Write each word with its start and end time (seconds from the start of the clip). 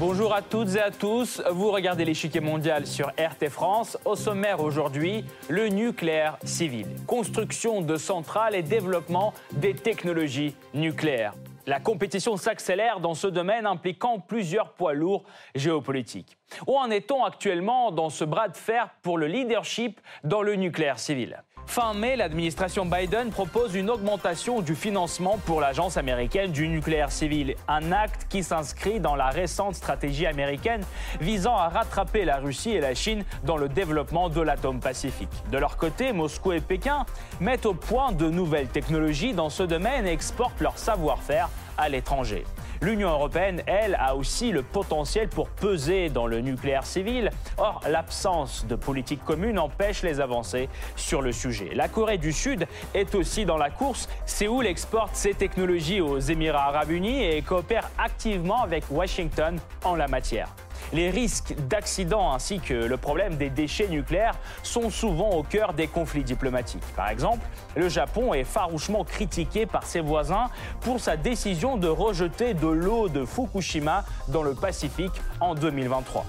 Bonjour 0.00 0.32
à 0.32 0.42
toutes 0.42 0.76
et 0.76 0.80
à 0.80 0.90
tous, 0.90 1.42
vous 1.50 1.72
regardez 1.72 2.04
l'échiquier 2.04 2.40
mondial 2.40 2.86
sur 2.86 3.08
RT 3.08 3.48
France. 3.50 3.98
Au 4.04 4.14
sommaire 4.14 4.60
aujourd'hui, 4.60 5.24
le 5.48 5.68
nucléaire 5.68 6.38
civil, 6.44 6.86
construction 7.06 7.82
de 7.82 7.96
centrales 7.96 8.54
et 8.54 8.62
développement 8.62 9.34
des 9.52 9.74
technologies 9.74 10.54
nucléaires. 10.72 11.34
La 11.68 11.80
compétition 11.80 12.38
s'accélère 12.38 12.98
dans 12.98 13.12
ce 13.12 13.26
domaine 13.26 13.66
impliquant 13.66 14.20
plusieurs 14.20 14.72
poids 14.72 14.94
lourds 14.94 15.24
géopolitiques. 15.54 16.38
Où 16.66 16.78
en 16.78 16.90
est-on 16.90 17.24
actuellement 17.24 17.92
dans 17.92 18.08
ce 18.08 18.24
bras 18.24 18.48
de 18.48 18.56
fer 18.56 18.88
pour 19.02 19.18
le 19.18 19.26
leadership 19.26 20.00
dans 20.24 20.40
le 20.40 20.54
nucléaire 20.54 20.98
civil? 20.98 21.42
Fin 21.68 21.92
mai, 21.92 22.16
l'administration 22.16 22.86
Biden 22.86 23.28
propose 23.28 23.74
une 23.74 23.90
augmentation 23.90 24.62
du 24.62 24.74
financement 24.74 25.36
pour 25.44 25.60
l'Agence 25.60 25.98
américaine 25.98 26.50
du 26.50 26.66
nucléaire 26.66 27.12
civil, 27.12 27.56
un 27.68 27.92
acte 27.92 28.26
qui 28.30 28.42
s'inscrit 28.42 29.00
dans 29.00 29.14
la 29.14 29.28
récente 29.28 29.74
stratégie 29.74 30.24
américaine 30.24 30.80
visant 31.20 31.58
à 31.58 31.68
rattraper 31.68 32.24
la 32.24 32.38
Russie 32.38 32.70
et 32.70 32.80
la 32.80 32.94
Chine 32.94 33.22
dans 33.44 33.58
le 33.58 33.68
développement 33.68 34.30
de 34.30 34.40
l'atome 34.40 34.80
pacifique. 34.80 35.28
De 35.52 35.58
leur 35.58 35.76
côté, 35.76 36.14
Moscou 36.14 36.52
et 36.52 36.62
Pékin 36.62 37.04
mettent 37.38 37.66
au 37.66 37.74
point 37.74 38.12
de 38.12 38.30
nouvelles 38.30 38.68
technologies 38.68 39.34
dans 39.34 39.50
ce 39.50 39.62
domaine 39.62 40.06
et 40.06 40.12
exportent 40.12 40.62
leur 40.62 40.78
savoir-faire 40.78 41.50
à 41.78 41.88
l'étranger. 41.88 42.44
L'Union 42.80 43.10
européenne, 43.10 43.62
elle, 43.66 43.96
a 43.98 44.14
aussi 44.14 44.52
le 44.52 44.62
potentiel 44.62 45.28
pour 45.28 45.48
peser 45.48 46.10
dans 46.10 46.26
le 46.26 46.40
nucléaire 46.40 46.84
civil. 46.84 47.30
Or, 47.56 47.80
l'absence 47.88 48.66
de 48.66 48.76
politique 48.76 49.24
commune 49.24 49.58
empêche 49.58 50.02
les 50.02 50.20
avancées 50.20 50.68
sur 50.94 51.22
le 51.22 51.32
sujet. 51.32 51.70
La 51.74 51.88
Corée 51.88 52.18
du 52.18 52.32
Sud 52.32 52.66
est 52.94 53.14
aussi 53.14 53.44
dans 53.44 53.56
la 53.56 53.70
course. 53.70 54.08
Séoul 54.26 54.66
exporte 54.66 55.16
ses 55.16 55.34
technologies 55.34 56.00
aux 56.00 56.18
Émirats 56.18 56.68
arabes 56.68 56.90
unis 56.90 57.24
et 57.24 57.42
coopère 57.42 57.90
activement 57.98 58.62
avec 58.62 58.84
Washington 58.90 59.58
en 59.84 59.96
la 59.96 60.06
matière. 60.06 60.48
Les 60.92 61.10
risques 61.10 61.54
d'accidents 61.68 62.32
ainsi 62.32 62.60
que 62.60 62.74
le 62.74 62.96
problème 62.96 63.36
des 63.36 63.50
déchets 63.50 63.88
nucléaires 63.88 64.36
sont 64.62 64.90
souvent 64.90 65.30
au 65.30 65.42
cœur 65.42 65.74
des 65.74 65.86
conflits 65.86 66.24
diplomatiques. 66.24 66.82
Par 66.96 67.08
exemple, 67.08 67.46
le 67.76 67.88
Japon 67.88 68.34
est 68.34 68.44
farouchement 68.44 69.04
critiqué 69.04 69.66
par 69.66 69.84
ses 69.84 70.00
voisins 70.00 70.50
pour 70.80 71.00
sa 71.00 71.16
décision 71.16 71.76
de 71.76 71.88
rejeter 71.88 72.54
de 72.54 72.68
l'eau 72.68 73.08
de 73.08 73.24
Fukushima 73.24 74.04
dans 74.28 74.42
le 74.42 74.54
Pacifique 74.54 75.20
en 75.40 75.54
2023. 75.54 76.24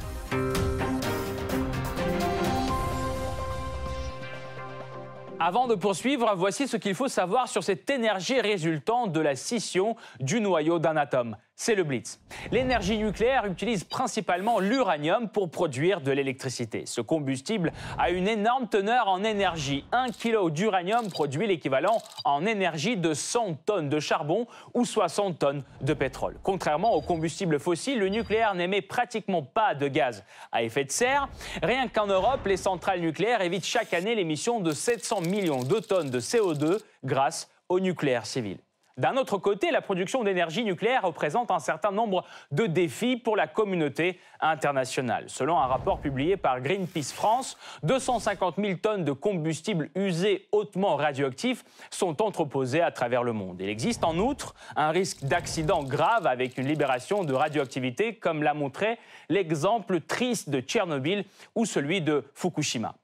Avant 5.41 5.67
de 5.67 5.75
poursuivre, 5.75 6.33
voici 6.35 6.67
ce 6.67 6.75
qu'il 6.75 6.95
faut 6.95 7.07
savoir 7.07 7.47
sur 7.47 7.63
cette 7.63 7.89
énergie 7.89 8.41
résultant 8.41 9.07
de 9.07 9.21
la 9.21 9.37
scission 9.37 9.95
du 10.19 10.41
noyau 10.41 10.79
d'un 10.79 10.97
atome 10.97 11.37
c'est 11.59 11.75
le 11.75 11.83
Blitz. 11.83 12.21
L'énergie 12.51 12.97
nucléaire 12.97 13.45
utilise 13.45 13.83
principalement 13.83 14.59
l'uranium 14.59 15.27
pour 15.27 15.51
produire 15.51 15.99
de 15.99 16.09
l'électricité. 16.09 16.85
Ce 16.85 17.01
combustible 17.01 17.73
a 17.97 18.11
une 18.11 18.29
énorme 18.29 18.69
teneur 18.69 19.09
en 19.09 19.25
énergie. 19.25 19.83
Un 19.91 20.07
kilo 20.07 20.51
d'uranium 20.51 21.09
produit 21.09 21.47
l'équivalent 21.47 22.01
en 22.23 22.45
énergie 22.45 22.95
de 22.95 23.13
100 23.13 23.55
tonnes 23.65 23.89
de 23.89 23.99
charbon 23.99 24.47
ou 24.73 24.85
60 24.85 25.37
tonnes 25.37 25.63
de 25.81 25.93
pétrole. 25.93 26.37
Contrairement 26.43 26.93
aux 26.93 27.01
combustibles 27.01 27.59
fossiles, 27.59 27.99
le 27.99 28.07
nucléaire 28.07 28.55
n'émet 28.55 28.81
pratiquement 28.81 29.43
pas 29.43 29.75
de 29.75 29.89
gaz 29.89 30.23
à 30.53 30.63
effet 30.63 30.85
de 30.85 30.91
serre. 30.91 31.27
Rien 31.61 31.89
qu'en 31.89 32.07
Europe, 32.07 32.45
les 32.45 32.55
centrales 32.55 33.01
nucléaires 33.01 33.41
évitent 33.41 33.65
chaque 33.65 33.93
année 33.93 34.15
l'émission 34.15 34.61
de 34.61 34.71
700 34.71 35.21
millions 35.21 35.63
de 35.63 35.79
tonnes 35.79 36.09
de 36.09 36.21
CO2 36.21 36.79
grâce 37.03 37.49
au 37.67 37.81
nucléaire 37.81 38.25
civil. 38.25 38.59
D'un 38.97 39.15
autre 39.15 39.37
côté, 39.37 39.71
la 39.71 39.81
production 39.81 40.23
d'énergie 40.23 40.63
nucléaire 40.63 41.03
représente 41.03 41.51
un 41.51 41.59
certain 41.59 41.91
nombre 41.91 42.25
de 42.51 42.65
défis 42.65 43.15
pour 43.15 43.37
la 43.37 43.47
communauté 43.47 44.19
internationale. 44.41 45.25
Selon 45.27 45.57
un 45.57 45.67
rapport 45.67 45.99
publié 45.99 46.35
par 46.35 46.59
Greenpeace 46.61 47.13
France, 47.13 47.57
250 47.83 48.55
000 48.57 48.79
tonnes 48.81 49.05
de 49.05 49.11
combustible 49.11 49.89
usé 49.95 50.47
hautement 50.51 50.95
radioactif 50.95 51.63
sont 51.89 52.21
entreposées 52.21 52.81
à 52.81 52.91
travers 52.91 53.23
le 53.23 53.33
monde. 53.33 53.61
Il 53.61 53.69
existe 53.69 54.03
en 54.03 54.17
outre 54.17 54.53
un 54.75 54.89
risque 54.89 55.23
d'accident 55.23 55.83
grave 55.83 56.27
avec 56.27 56.57
une 56.57 56.67
libération 56.67 57.23
de 57.23 57.33
radioactivité, 57.33 58.15
comme 58.15 58.43
l'a 58.43 58.53
montré 58.53 58.97
l'exemple 59.29 60.01
triste 60.01 60.49
de 60.49 60.59
Tchernobyl 60.59 61.25
ou 61.55 61.65
celui 61.65 62.01
de 62.01 62.25
Fukushima. 62.33 62.95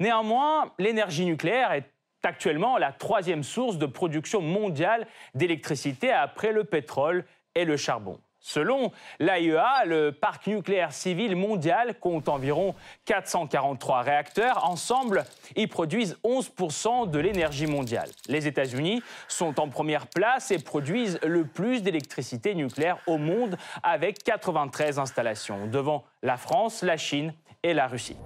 Néanmoins, 0.00 0.72
l'énergie 0.78 1.24
nucléaire 1.24 1.72
est 1.72 1.88
actuellement 2.24 2.78
la 2.78 2.92
troisième 2.92 3.42
source 3.42 3.78
de 3.78 3.86
production 3.86 4.40
mondiale 4.40 5.06
d'électricité 5.34 6.12
après 6.12 6.52
le 6.52 6.64
pétrole 6.64 7.24
et 7.54 7.64
le 7.64 7.76
charbon. 7.76 8.18
Selon 8.46 8.92
l'AIEA, 9.20 9.86
le 9.86 10.12
parc 10.12 10.48
nucléaire 10.48 10.92
civil 10.92 11.34
mondial 11.34 11.98
compte 11.98 12.28
environ 12.28 12.74
443 13.06 14.02
réacteurs. 14.02 14.68
Ensemble, 14.68 15.24
ils 15.56 15.66
produisent 15.66 16.18
11% 16.24 17.10
de 17.10 17.18
l'énergie 17.18 17.66
mondiale. 17.66 18.10
Les 18.28 18.46
États-Unis 18.46 19.02
sont 19.28 19.58
en 19.58 19.70
première 19.70 20.06
place 20.08 20.50
et 20.50 20.58
produisent 20.58 21.18
le 21.24 21.46
plus 21.46 21.82
d'électricité 21.82 22.54
nucléaire 22.54 22.98
au 23.06 23.16
monde 23.16 23.56
avec 23.82 24.22
93 24.22 24.98
installations, 24.98 25.66
devant 25.66 26.04
la 26.22 26.36
France, 26.36 26.82
la 26.82 26.98
Chine 26.98 27.32
et 27.62 27.72
la 27.72 27.86
Russie. 27.86 28.18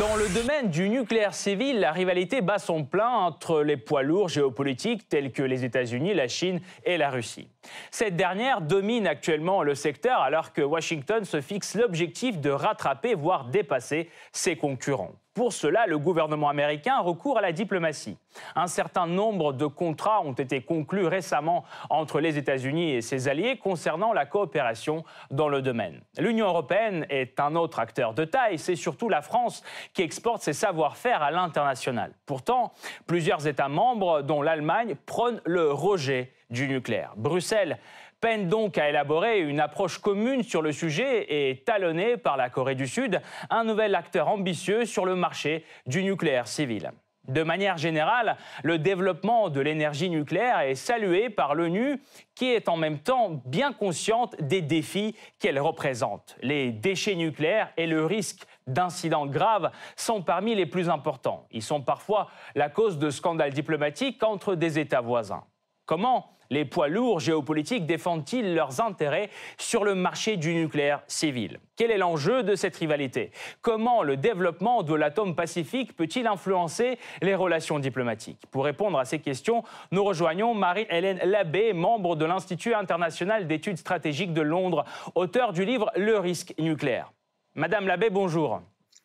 Dans 0.00 0.16
le 0.16 0.28
domaine 0.28 0.68
du 0.68 0.88
nucléaire 0.88 1.32
civil, 1.32 1.78
la 1.78 1.92
rivalité 1.92 2.40
bat 2.40 2.58
son 2.58 2.84
plein 2.84 3.08
entre 3.08 3.62
les 3.62 3.76
poids 3.76 4.02
lourds 4.02 4.28
géopolitiques 4.28 5.08
tels 5.08 5.30
que 5.30 5.44
les 5.44 5.64
États-Unis, 5.64 6.12
la 6.12 6.26
Chine 6.26 6.60
et 6.84 6.98
la 6.98 7.08
Russie. 7.08 7.48
Cette 7.92 8.16
dernière 8.16 8.62
domine 8.62 9.06
actuellement 9.06 9.62
le 9.62 9.76
secteur 9.76 10.18
alors 10.20 10.52
que 10.52 10.60
Washington 10.60 11.24
se 11.24 11.40
fixe 11.40 11.76
l'objectif 11.76 12.40
de 12.40 12.50
rattraper, 12.50 13.14
voire 13.14 13.44
dépasser 13.44 14.10
ses 14.32 14.56
concurrents. 14.56 15.14
Pour 15.36 15.52
cela, 15.52 15.86
le 15.86 15.98
gouvernement 15.98 16.48
américain 16.48 16.98
recourt 16.98 17.36
à 17.36 17.42
la 17.42 17.52
diplomatie. 17.52 18.16
Un 18.54 18.66
certain 18.66 19.06
nombre 19.06 19.52
de 19.52 19.66
contrats 19.66 20.22
ont 20.22 20.32
été 20.32 20.62
conclus 20.62 21.06
récemment 21.06 21.62
entre 21.90 22.20
les 22.20 22.38
États-Unis 22.38 22.92
et 22.92 23.02
ses 23.02 23.28
alliés 23.28 23.58
concernant 23.58 24.14
la 24.14 24.24
coopération 24.24 25.04
dans 25.30 25.50
le 25.50 25.60
domaine. 25.60 26.00
L'Union 26.16 26.46
européenne 26.46 27.04
est 27.10 27.38
un 27.38 27.54
autre 27.54 27.80
acteur 27.80 28.14
de 28.14 28.24
taille, 28.24 28.58
c'est 28.58 28.76
surtout 28.76 29.10
la 29.10 29.20
France 29.20 29.62
qui 29.92 30.00
exporte 30.00 30.40
ses 30.40 30.54
savoir-faire 30.54 31.22
à 31.22 31.30
l'international. 31.30 32.12
Pourtant, 32.24 32.72
plusieurs 33.06 33.46
États 33.46 33.68
membres, 33.68 34.22
dont 34.22 34.40
l'Allemagne, 34.40 34.96
prônent 35.04 35.42
le 35.44 35.70
rejet 35.70 36.32
du 36.48 36.66
nucléaire. 36.66 37.12
Bruxelles 37.16 37.78
peine 38.20 38.48
donc 38.48 38.78
à 38.78 38.88
élaborer 38.88 39.40
une 39.40 39.60
approche 39.60 39.98
commune 39.98 40.42
sur 40.42 40.62
le 40.62 40.72
sujet 40.72 41.26
et 41.28 41.62
talonnée 41.64 42.16
par 42.16 42.36
la 42.36 42.50
Corée 42.50 42.74
du 42.74 42.86
Sud, 42.86 43.20
un 43.50 43.64
nouvel 43.64 43.94
acteur 43.94 44.28
ambitieux 44.28 44.84
sur 44.84 45.04
le 45.04 45.16
marché 45.16 45.64
du 45.86 46.02
nucléaire 46.02 46.48
civil. 46.48 46.92
De 47.28 47.42
manière 47.42 47.76
générale, 47.76 48.36
le 48.62 48.78
développement 48.78 49.48
de 49.48 49.60
l'énergie 49.60 50.08
nucléaire 50.08 50.60
est 50.60 50.76
salué 50.76 51.28
par 51.28 51.56
l'ONU, 51.56 52.00
qui 52.36 52.46
est 52.46 52.68
en 52.68 52.76
même 52.76 52.98
temps 52.98 53.42
bien 53.46 53.72
consciente 53.72 54.36
des 54.40 54.62
défis 54.62 55.16
qu'elle 55.40 55.58
représente. 55.58 56.36
Les 56.40 56.70
déchets 56.70 57.16
nucléaires 57.16 57.72
et 57.76 57.88
le 57.88 58.06
risque 58.06 58.44
d'incidents 58.68 59.26
graves 59.26 59.70
sont 59.96 60.22
parmi 60.22 60.54
les 60.54 60.66
plus 60.66 60.88
importants. 60.88 61.46
Ils 61.50 61.62
sont 61.62 61.80
parfois 61.80 62.28
la 62.54 62.68
cause 62.68 62.98
de 62.98 63.10
scandales 63.10 63.52
diplomatiques 63.52 64.22
entre 64.22 64.54
des 64.54 64.78
États 64.78 65.00
voisins. 65.00 65.44
Comment 65.84 66.35
les 66.50 66.64
poids 66.64 66.88
lourds 66.88 67.20
géopolitiques 67.20 67.86
défendent-ils 67.86 68.54
leurs 68.54 68.80
intérêts 68.80 69.30
sur 69.58 69.84
le 69.84 69.94
marché 69.94 70.36
du 70.36 70.54
nucléaire 70.54 71.02
civil? 71.06 71.58
Quel 71.76 71.90
est 71.90 71.98
l'enjeu 71.98 72.42
de 72.42 72.54
cette 72.54 72.76
rivalité? 72.76 73.30
Comment 73.60 74.02
le 74.02 74.16
développement 74.16 74.82
de 74.82 74.94
l'atome 74.94 75.34
pacifique 75.34 75.96
peut-il 75.96 76.26
influencer 76.26 76.98
les 77.22 77.34
relations 77.34 77.78
diplomatiques? 77.78 78.46
Pour 78.50 78.64
répondre 78.64 78.98
à 78.98 79.04
ces 79.04 79.18
questions, 79.18 79.62
nous 79.92 80.04
rejoignons 80.04 80.54
Marie-Hélène 80.54 81.20
Labbé, 81.24 81.72
membre 81.72 82.16
de 82.16 82.24
l'Institut 82.24 82.74
international 82.74 83.46
d'études 83.46 83.78
stratégiques 83.78 84.32
de 84.32 84.42
Londres, 84.42 84.84
auteur 85.14 85.52
du 85.52 85.64
livre 85.64 85.90
Le 85.96 86.18
risque 86.18 86.54
nucléaire. 86.58 87.12
Madame 87.54 87.86
Labbé, 87.86 88.10
bonjour. 88.10 88.60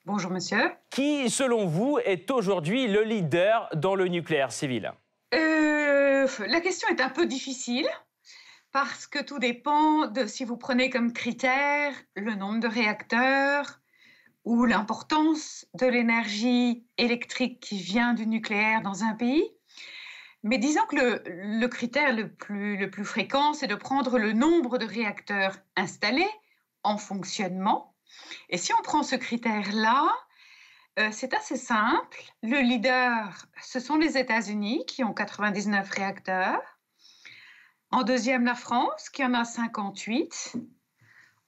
Bonjour 0.05 0.31
monsieur. 0.31 0.71
Qui, 0.89 1.29
selon 1.29 1.65
vous, 1.65 1.99
est 2.03 2.31
aujourd'hui 2.31 2.87
le 2.87 3.03
leader 3.03 3.69
dans 3.75 3.95
le 3.95 4.07
nucléaire 4.07 4.51
civil? 4.51 4.91
Euh, 6.21 6.47
la 6.47 6.61
question 6.61 6.87
est 6.89 7.01
un 7.01 7.09
peu 7.09 7.25
difficile 7.25 7.87
parce 8.71 9.07
que 9.07 9.21
tout 9.21 9.39
dépend 9.39 10.07
de 10.07 10.25
si 10.25 10.45
vous 10.45 10.57
prenez 10.57 10.89
comme 10.89 11.13
critère 11.13 11.93
le 12.15 12.35
nombre 12.35 12.59
de 12.59 12.67
réacteurs 12.67 13.79
ou 14.45 14.65
l'importance 14.65 15.65
de 15.73 15.85
l'énergie 15.85 16.85
électrique 16.97 17.59
qui 17.59 17.77
vient 17.77 18.13
du 18.13 18.25
nucléaire 18.27 18.81
dans 18.81 19.03
un 19.03 19.13
pays. 19.13 19.43
Mais 20.43 20.57
disons 20.57 20.85
que 20.87 21.21
le, 21.25 21.67
critère 21.67 22.15
le 22.15 22.33
plus, 22.33 22.77
le 22.77 22.89
plus 22.89 23.05
fréquent, 23.05 23.53
c'est 23.53 23.67
de 23.67 23.75
prendre 23.75 24.17
le 24.17 24.33
nombre 24.33 24.77
de 24.79 24.85
réacteurs 24.85 25.57
installés 25.75 26.29
en 26.83 26.97
fonctionnement. 26.97 27.95
Et 28.49 28.57
si 28.57 28.73
on 28.73 28.81
prend 28.81 29.03
ce 29.03 29.15
critère-là, 29.15 30.07
euh, 30.99 31.09
c'est 31.11 31.33
assez 31.33 31.55
simple. 31.55 32.21
Le 32.43 32.59
leader, 32.59 33.45
ce 33.63 33.79
sont 33.79 33.97
les 33.97 34.17
États-Unis 34.17 34.85
qui 34.85 35.03
ont 35.03 35.13
99 35.13 35.89
réacteurs. 35.89 36.61
En 37.91 38.03
deuxième, 38.03 38.45
la 38.45 38.55
France 38.55 39.09
qui 39.09 39.23
en 39.23 39.33
a 39.33 39.45
58. 39.45 40.57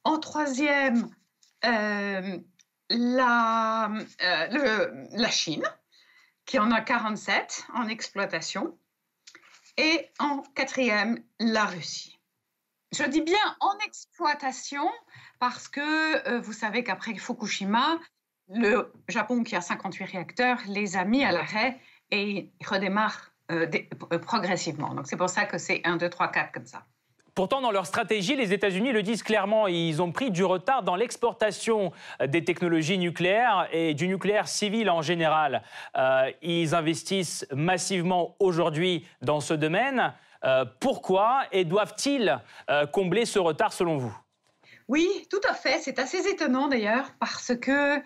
En 0.04 0.18
troisième, 0.18 1.10
euh, 1.64 2.38
euh, 2.90 3.96
la 5.12 5.30
Chine 5.30 5.64
qui 6.46 6.58
en 6.58 6.70
a 6.70 6.80
47 6.80 7.66
en 7.74 7.88
exploitation. 7.88 8.78
Et 9.76 10.10
en 10.20 10.42
quatrième, 10.54 11.22
la 11.38 11.64
Russie. 11.64 12.18
Je 12.92 13.02
dis 13.04 13.22
bien 13.22 13.56
en 13.60 13.76
exploitation 13.78 14.88
parce 15.40 15.68
que 15.68 16.38
vous 16.38 16.52
savez 16.52 16.84
qu'après 16.84 17.14
Fukushima, 17.16 17.98
le 18.48 18.92
Japon, 19.08 19.42
qui 19.42 19.56
a 19.56 19.60
58 19.60 20.04
réacteurs, 20.04 20.58
les 20.68 20.96
a 20.96 21.04
mis 21.04 21.24
à 21.24 21.32
l'arrêt 21.32 21.78
et 22.10 22.50
redémarre 22.64 23.32
euh, 23.50 23.66
euh, 24.12 24.18
progressivement. 24.18 24.94
Donc 24.94 25.06
c'est 25.06 25.16
pour 25.16 25.30
ça 25.30 25.44
que 25.44 25.58
c'est 25.58 25.80
1, 25.84 25.96
2, 25.96 26.08
3, 26.08 26.28
4 26.28 26.52
comme 26.52 26.66
ça. 26.66 26.84
Pourtant, 27.34 27.60
dans 27.60 27.72
leur 27.72 27.84
stratégie, 27.84 28.36
les 28.36 28.52
États-Unis 28.52 28.92
le 28.92 29.02
disent 29.02 29.24
clairement, 29.24 29.66
ils 29.66 30.00
ont 30.00 30.12
pris 30.12 30.30
du 30.30 30.44
retard 30.44 30.84
dans 30.84 30.94
l'exportation 30.94 31.92
euh, 32.20 32.26
des 32.26 32.44
technologies 32.44 32.98
nucléaires 32.98 33.68
et 33.72 33.94
du 33.94 34.06
nucléaire 34.08 34.48
civil 34.48 34.88
en 34.88 35.02
général. 35.02 35.62
ils 36.42 36.74
investissent 36.74 37.46
massivement 37.52 38.36
aujourd'hui 38.38 39.06
dans 39.22 39.40
ce 39.40 39.54
domaine. 39.54 40.12
pourquoi 40.80 41.42
et 41.52 41.64
doivent-ils 41.64 42.38
combler 42.92 43.24
ce 43.24 43.38
retard 43.38 43.72
selon 43.72 43.96
vous? 43.96 44.16
Oui, 44.88 45.08
tout 45.30 45.40
à 45.48 45.54
fait. 45.54 45.78
C'est 45.80 45.98
assez 45.98 46.26
étonnant 46.28 46.68
d'ailleurs 46.68 47.12
parce 47.18 47.52
que 47.56 48.02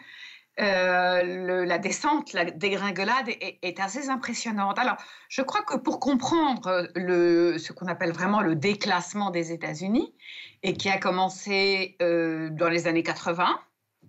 euh, 0.60 1.64
la 1.64 1.78
descente, 1.78 2.32
la 2.32 2.44
dégringolade 2.44 3.28
est, 3.28 3.81
assez 3.81 4.08
impressionnante. 4.08 4.78
Alors, 4.78 4.96
je 5.28 5.43
crois 5.43 5.62
que 5.62 5.76
pour 5.76 6.00
comprendre 6.00 6.88
le, 6.96 7.58
ce 7.58 7.72
qu'on 7.72 7.87
appelle 7.87 8.12
vraiment 8.12 8.40
le 8.40 8.56
déclassement 8.56 9.31
des 9.31 9.52
États-Unis, 9.52 10.12
et 10.62 10.75
qui 10.75 10.88
a 10.88 10.99
commencé 10.99 11.96
euh, 12.02 12.50
dans 12.50 12.69
les 12.69 12.88
années 12.88 13.05
80, 13.05 13.60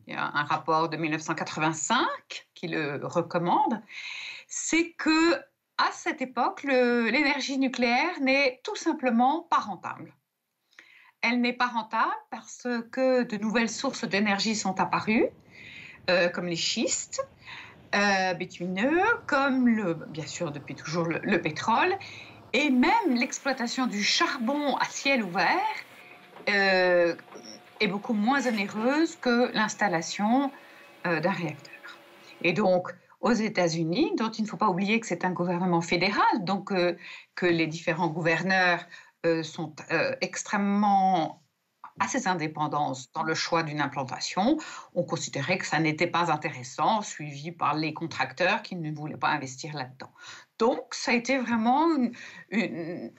il 0.07 0.13
y 0.13 0.17
a 0.17 0.31
un 0.33 0.43
rapport 0.43 0.89
de 0.89 0.97
1985 0.97 2.07
qui 2.55 2.67
le 2.67 2.99
recommande, 3.03 3.81
c'est 4.47 4.93
que 4.93 5.35
à 5.77 5.91
cette 5.93 6.21
époque, 6.21 6.63
l'énergie 6.63 7.57
nucléaire 7.57 8.19
n'est 8.19 8.59
tout 8.63 8.75
simplement 8.75 9.43
pas 9.43 9.59
rentable. 9.59 10.13
Elle 11.21 11.39
n'est 11.39 11.53
pas 11.53 11.67
rentable 11.67 12.11
parce 12.31 12.67
que 12.91 13.23
de 13.23 13.37
nouvelles 13.37 13.69
sources 13.69 14.03
d'énergie 14.03 14.55
sont 14.55 14.79
apparues 14.79 15.29
euh, 16.09 16.27
comme 16.27 16.47
les 16.47 16.55
schistes 16.55 17.23
euh, 17.93 18.33
bitumineux, 18.33 19.03
comme 19.27 19.67
le, 19.67 19.93
bien 19.93 20.25
sûr 20.25 20.51
depuis 20.51 20.73
toujours 20.73 21.05
le, 21.05 21.41
pétrole, 21.41 21.95
et 22.53 22.71
même 22.71 23.13
l'exploitation 23.15 23.85
du 23.85 24.03
charbon 24.03 24.75
à 24.77 24.85
ciel 24.85 25.23
ouvert 25.23 25.45
euh, 26.49 27.13
est 27.79 27.87
beaucoup 27.87 28.13
moins 28.13 28.47
onéreuse 28.47 29.17
que 29.17 29.51
l'installation 29.53 30.51
d'un 31.05 31.31
réacteur. 31.31 31.97
Et 32.41 32.51
donc, 32.51 32.93
aux 33.21 33.31
États-Unis, 33.31 34.11
dont 34.17 34.31
il 34.31 34.43
ne 34.43 34.47
faut 34.47 34.57
pas 34.57 34.67
oublier 34.67 34.99
que 34.99 35.07
c'est 35.07 35.23
un 35.23 35.31
gouvernement 35.31 35.79
fédéral, 35.79 36.43
donc 36.43 36.73
que 37.35 37.45
les 37.45 37.67
différents 37.67 38.09
gouverneurs 38.09 38.85
sont 39.43 39.73
extrêmement 40.19 41.41
à 41.99 42.07
ces 42.07 42.27
indépendances 42.27 43.11
dans 43.13 43.23
le 43.23 43.33
choix 43.33 43.63
d'une 43.63 43.81
implantation, 43.81 44.57
on 44.93 45.03
considérait 45.03 45.57
que 45.57 45.65
ça 45.65 45.79
n'était 45.79 46.07
pas 46.07 46.31
intéressant, 46.31 47.01
suivi 47.01 47.51
par 47.51 47.75
les 47.75 47.93
contracteurs 47.93 48.61
qui 48.61 48.75
ne 48.75 48.91
voulaient 48.91 49.17
pas 49.17 49.29
investir 49.29 49.73
là-dedans. 49.75 50.11
Donc, 50.57 50.93
ça 50.93 51.11
a 51.11 51.13
été 51.13 51.37
vraiment 51.37 51.87
une, 52.49 53.11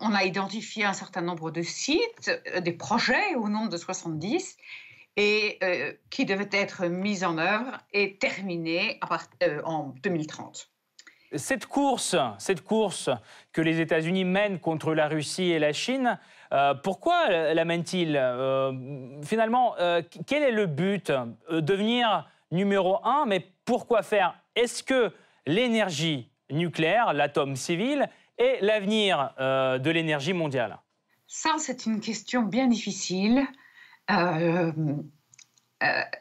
on 0.00 0.14
a 0.14 0.24
identifié 0.24 0.84
un 0.84 0.92
certain 0.92 1.20
nombre 1.20 1.50
de 1.50 1.62
sites, 1.62 2.30
euh, 2.54 2.60
des 2.60 2.72
projets 2.72 3.34
au 3.36 3.48
nombre 3.48 3.68
de 3.68 3.76
70, 3.76 4.56
et 5.16 5.58
euh, 5.62 5.92
qui 6.10 6.24
devaient 6.24 6.48
être 6.52 6.86
mis 6.86 7.24
en 7.24 7.38
œuvre 7.38 7.78
et 7.92 8.18
terminés 8.18 9.00
euh, 9.42 9.62
en 9.64 9.94
2030. 10.02 10.70
Cette 11.34 11.66
course, 11.66 12.16
cette 12.38 12.62
course 12.62 13.10
que 13.52 13.60
les 13.60 13.80
États-Unis 13.80 14.24
mènent 14.24 14.60
contre 14.60 14.94
la 14.94 15.08
Russie 15.08 15.50
et 15.50 15.58
la 15.58 15.72
Chine, 15.72 16.18
euh, 16.52 16.74
pourquoi 16.74 17.28
la 17.28 17.64
mènent-ils 17.64 18.16
euh, 18.16 19.20
Finalement, 19.22 19.74
euh, 19.78 20.02
quel 20.26 20.42
est 20.42 20.52
le 20.52 20.66
but 20.66 21.12
Devenir 21.50 22.28
numéro 22.50 23.04
un, 23.04 23.24
mais 23.26 23.46
pourquoi 23.64 24.02
faire? 24.02 24.38
Est-ce 24.54 24.82
que 24.82 25.12
l'énergie 25.46 26.30
nucléaire, 26.50 27.12
l'atome 27.12 27.56
civil, 27.56 28.08
est 28.38 28.60
l'avenir 28.60 29.34
de 29.38 29.90
l'énergie 29.90 30.32
mondiale? 30.32 30.78
Ça, 31.26 31.54
c'est 31.58 31.86
une 31.86 32.00
question 32.00 32.42
bien 32.42 32.68
difficile. 32.68 33.44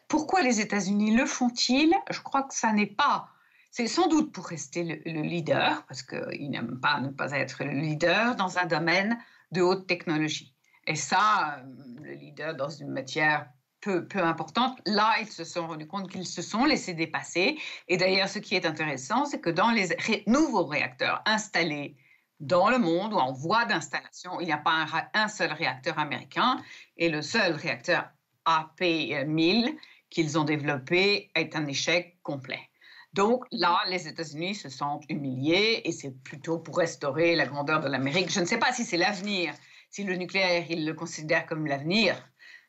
pourquoi 0.07 0.41
les 0.41 0.61
États-Unis 0.61 1.15
le 1.15 1.25
font-ils? 1.25 1.93
Je 2.09 2.21
crois 2.21 2.43
que 2.43 2.53
ça 2.53 2.71
n'est 2.71 2.87
pas 2.87 3.27
c'est 3.75 3.87
sans 3.87 4.07
doute 4.07 4.31
pour 4.31 4.45
rester 4.45 5.01
le, 5.05 5.21
leader, 5.21 5.85
parce 5.87 6.01
qu'ils 6.01 6.49
n'aiment 6.49 6.79
pas 6.79 7.01
ne 7.01 7.09
pas 7.09 7.31
être 7.31 7.61
le 7.65 7.71
leader 7.71 8.37
dans 8.37 8.57
un 8.57 8.65
domaine 8.65 9.19
de 9.51 9.61
haute 9.61 9.85
technologie. 9.85 10.55
Et 10.87 10.95
ça, 10.95 11.57
euh, 11.59 11.63
le 12.01 12.13
leader 12.13 12.55
dans 12.55 12.69
une 12.69 12.87
matière 12.87 13.49
peu, 13.81 14.07
peu 14.07 14.23
importante, 14.23 14.79
là, 14.85 15.15
ils 15.19 15.27
se 15.27 15.43
sont 15.43 15.67
rendus 15.67 15.87
compte 15.87 16.09
qu'ils 16.09 16.25
se 16.25 16.41
sont 16.41 16.63
laissés 16.63 16.93
dépasser. 16.93 17.57
Et 17.89 17.97
d'ailleurs, 17.97 18.29
ce 18.29 18.39
qui 18.39 18.55
est 18.55 18.65
intéressant, 18.65 19.25
c'est 19.25 19.41
que 19.41 19.49
dans 19.49 19.71
les 19.71 19.89
nouveaux 20.25 20.65
réacteurs 20.65 21.21
installés 21.25 21.97
dans 22.39 22.69
le 22.69 22.77
monde 22.77 23.11
ou 23.11 23.17
en 23.17 23.33
voie 23.33 23.65
d'installation, 23.65 24.39
il 24.39 24.45
n'y 24.45 24.53
a 24.53 24.57
pas 24.57 24.85
un, 24.85 25.21
un, 25.23 25.27
seul 25.27 25.51
réacteur 25.51 25.99
américain 25.99 26.61
et 26.95 27.09
le 27.09 27.21
seul 27.21 27.51
réacteur 27.51 28.09
AP1000 28.45 29.75
qu'ils 30.09 30.39
ont 30.39 30.45
développé 30.45 31.29
est 31.35 31.57
un 31.57 31.67
échec 31.67 32.17
complet. 32.23 32.69
Donc 33.15 33.45
là, 33.51 33.79
les 33.87 34.09
États-Unis 34.09 34.55
se 34.55 34.67
sentent 34.67 35.05
humiliés 35.07 35.81
et 35.85 35.93
c'est 35.93 36.11
plutôt 36.11 36.59
pour 36.59 36.77
restaurer 36.77 37.37
la 37.37 37.45
grandeur 37.45 37.79
de 37.79 37.87
l'Amérique. 37.87 38.29
Je 38.29 38.41
ne 38.41 38.45
sais 38.45 38.57
pas 38.57 38.73
si 38.73 38.83
c'est 38.83 38.97
l'avenir, 38.97 39.53
si 39.89 40.03
le 40.03 40.17
nucléaire, 40.17 40.65
ils 40.69 40.85
le 40.85 40.93
considèrent 40.93 41.45
comme 41.45 41.65
l'avenir 41.65 42.13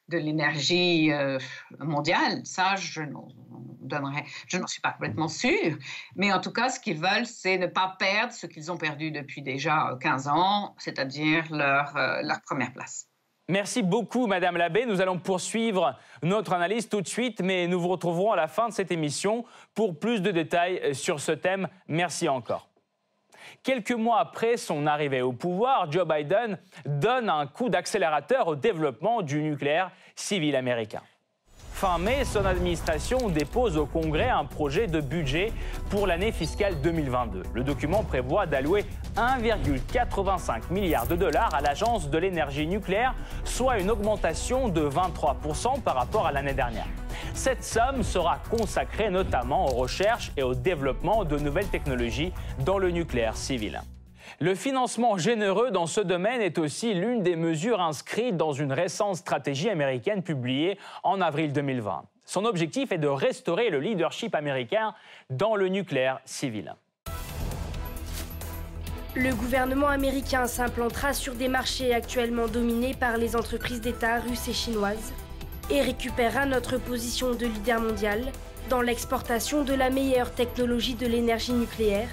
de 0.09 0.19
l'énergie 0.19 1.11
euh, 1.13 1.41
mondiale, 1.81 2.43
ça, 2.45 2.77
je 2.77 3.03
n'en 3.03 3.27
je 4.49 4.59
n'en 4.59 4.67
suis 4.67 4.81
pas 4.81 4.93
complètement 4.93 5.29
sûre. 5.29 5.77
Mais 6.15 6.33
en 6.33 6.41
tout 6.41 6.53
cas, 6.53 6.69
ce 6.69 6.79
qu'ils 6.79 6.99
veulent, 6.99 7.27
c'est 7.27 7.59
ne 7.59 7.67
pas 7.67 7.97
perdre 7.99 8.33
ce 8.33 8.47
qu'ils 8.47 8.71
ont 8.71 8.77
perdu 8.77 9.11
depuis 9.11 9.43
déjà 9.43 9.97
15 10.01 10.29
ans, 10.29 10.75
c'est-à-dire 10.79 11.53
leur, 11.53 11.97
euh, 11.97 12.23
leur 12.23 12.41
première 12.43 12.73
place. 12.73 13.09
Merci 13.49 13.83
beaucoup, 13.83 14.27
Madame 14.27 14.57
Labbé. 14.57 14.87
Nous 14.87 15.01
allons 15.01 15.19
poursuivre 15.19 15.95
notre 16.23 16.53
analyse 16.53 16.89
tout 16.89 17.01
de 17.01 17.07
suite, 17.07 17.41
mais 17.41 17.69
nous 17.69 17.81
vous 17.81 17.89
retrouverons 17.89 18.33
à 18.33 18.37
la 18.37 18.49
fin 18.49 18.69
de 18.69 18.73
cette 18.73 18.91
émission 18.91 19.45
pour 19.73 19.99
plus 19.99 20.21
de 20.21 20.33
détails 20.33 20.95
sur 20.97 21.21
ce 21.21 21.31
thème. 21.31 21.69
Merci 21.87 22.29
encore. 22.29 22.69
Quelques 23.63 23.93
mois 23.93 24.19
après 24.19 24.57
son 24.57 24.87
arrivée 24.87 25.23
au 25.23 25.33
pouvoir, 25.33 25.91
Joe 25.93 26.07
Biden 26.07 26.59
donne 26.85 27.29
un 27.29 27.47
coup 27.47 27.69
d'accélérateur 27.69 28.49
au 28.49 28.57
développement 28.57 29.23
du 29.23 29.41
nucléaire 29.41 29.93
civil 30.17 30.57
américain. 30.57 31.03
Fin 31.77 31.99
mai, 31.99 32.25
son 32.25 32.47
administration 32.47 33.29
dépose 33.29 33.77
au 33.77 33.85
Congrès 33.85 34.31
un 34.31 34.47
projet 34.47 34.87
de 34.87 35.03
budget 35.03 35.53
pour 35.91 36.07
l'année 36.07 36.33
fiscale 36.33 36.81
2022. 36.81 37.43
Le 37.53 37.65
document 37.65 38.03
prévoit 38.03 38.47
d'allouer 38.47 38.87
1,85 39.15 40.73
milliard 40.73 41.07
de 41.07 41.17
dollars 41.17 41.55
à 41.55 41.61
l'Agence 41.61 42.09
de 42.09 42.17
l'énergie 42.17 42.67
nucléaire, 42.67 43.15
soit 43.45 43.79
une 43.79 43.91
augmentation 43.91 44.71
de 44.71 44.89
23% 44.89 45.83
par 45.83 45.97
rapport 45.97 46.27
à 46.27 46.33
l'année 46.33 46.55
dernière. 46.55 46.87
Cette 47.35 47.63
somme 47.63 48.03
sera 48.03 48.39
consacrée 48.51 49.11
notamment 49.11 49.67
aux 49.67 49.75
recherches 49.75 50.33
et 50.39 50.43
au 50.43 50.55
développement 50.55 51.25
de 51.25 51.37
nouvelles 51.39 51.69
technologies 51.69 52.33
dans 52.65 52.79
le 52.79 52.91
nucléaire 52.91 53.37
civil. 53.37 53.83
Le 54.39 54.55
financement 54.55 55.17
généreux 55.17 55.71
dans 55.71 55.87
ce 55.87 56.03
domaine 56.03 56.43
est 56.43 56.59
aussi 56.59 56.93
l'une 56.93 57.23
des 57.23 57.37
mesures 57.37 57.81
inscrites 57.81 58.37
dans 58.37 58.53
une 58.53 58.71
récente 58.71 59.17
stratégie 59.17 59.71
américaine 59.71 60.23
publiée 60.23 60.79
en 61.05 61.23
avril 61.23 61.55
2020. 61.55 62.03
Son 62.27 62.45
objectif 62.45 62.93
est 62.93 62.99
de 62.99 63.09
restaurer 63.09 63.71
le 63.71 63.81
leadership 63.81 64.35
américain 64.35 64.95
dans 65.31 65.57
le 65.57 65.69
nucléaire 65.69 66.21
civil. 66.27 66.77
Le 69.15 69.35
gouvernement 69.35 69.89
américain 69.89 70.47
s'implantera 70.47 71.15
sur 71.15 71.35
des 71.35 71.49
marchés 71.49 71.95
actuellement 71.95 72.47
dominés 72.47 72.93
par 72.93 73.17
les 73.17 73.37
entreprises 73.37 73.81
d'État 73.81 74.21
russes 74.21 74.49
et 74.49 74.53
chinoises 74.53 75.15
et 75.71 75.81
récupérera 75.81 76.45
notre 76.45 76.77
position 76.77 77.33
de 77.33 77.47
leader 77.47 77.81
mondial 77.81 78.21
dans 78.69 78.83
l'exportation 78.83 79.65
de 79.65 79.73
la 79.73 79.89
meilleure 79.89 80.35
technologie 80.35 80.95
de 80.95 81.07
l'énergie 81.07 81.55
nucléaire 81.55 82.11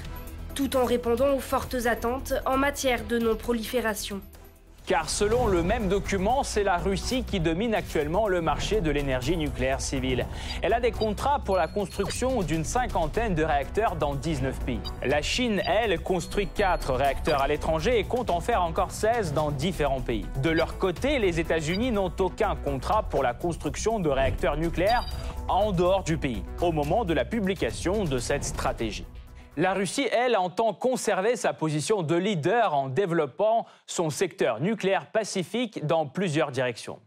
tout 0.54 0.76
en 0.76 0.86
répondant 0.86 1.34
aux 1.34 1.40
fortes 1.40 1.86
attentes 1.86 2.34
en 2.46 2.58
matière 2.58 3.04
de 3.06 3.20
non-prolifération. 3.20 4.22
Car 4.86 5.10
selon 5.10 5.48
le 5.48 5.64
même 5.64 5.88
document, 5.88 6.44
c'est 6.44 6.64
la 6.64 6.76
Russie 6.76 7.24
qui 7.24 7.40
domine 7.40 7.74
actuellement 7.74 8.28
le 8.28 8.42
marché 8.42 8.82
de 8.82 8.92
l'énergie 8.92 9.38
nucléaire 9.38 9.80
civile. 9.80 10.26
Elle 10.62 10.74
a 10.74 10.82
des 10.82 10.92
contrats 10.92 11.40
pour 11.40 11.56
la 11.56 11.70
construction 11.70 12.42
d'une 12.42 12.66
cinquantaine 12.66 13.34
de 13.34 13.44
réacteurs 13.44 13.96
dans 13.96 14.14
19 14.14 14.60
pays. 14.66 14.82
La 15.06 15.22
Chine, 15.22 15.62
elle, 15.66 16.02
construit 16.02 16.48
4 16.48 16.96
réacteurs 16.96 17.42
à 17.42 17.48
l'étranger 17.48 17.98
et 17.98 18.04
compte 18.04 18.30
en 18.30 18.42
faire 18.42 18.62
encore 18.62 18.92
16 18.92 19.34
dans 19.34 19.52
différents 19.52 20.02
pays. 20.02 20.26
De 20.42 20.50
leur 20.50 20.78
côté, 20.78 21.18
les 21.18 21.40
États-Unis 21.40 21.92
n'ont 21.92 22.12
aucun 22.20 22.58
contrat 22.58 23.04
pour 23.04 23.24
la 23.24 23.34
construction 23.34 24.02
de 24.02 24.10
réacteurs 24.10 24.58
nucléaires 24.58 25.06
en 25.48 25.72
dehors 25.72 26.04
du 26.04 26.18
pays, 26.18 26.44
au 26.60 26.74
moment 26.74 27.06
de 27.06 27.14
la 27.14 27.24
publication 27.24 28.04
de 28.04 28.18
cette 28.18 28.44
stratégie. 28.44 29.06
La 29.56 29.76
Russie, 29.76 30.08
elle, 30.12 30.36
entend 30.36 30.74
conserver 30.74 31.36
sa 31.36 31.54
position 31.54 32.02
de 32.02 32.16
leader 32.16 32.74
en 32.74 32.90
développant 32.90 33.68
son 33.86 34.10
secteur 34.10 34.60
nucléaire 34.60 35.12
pacifique 35.12 35.86
dans 35.86 36.08
plusieurs 36.08 36.50
directions. 36.50 37.00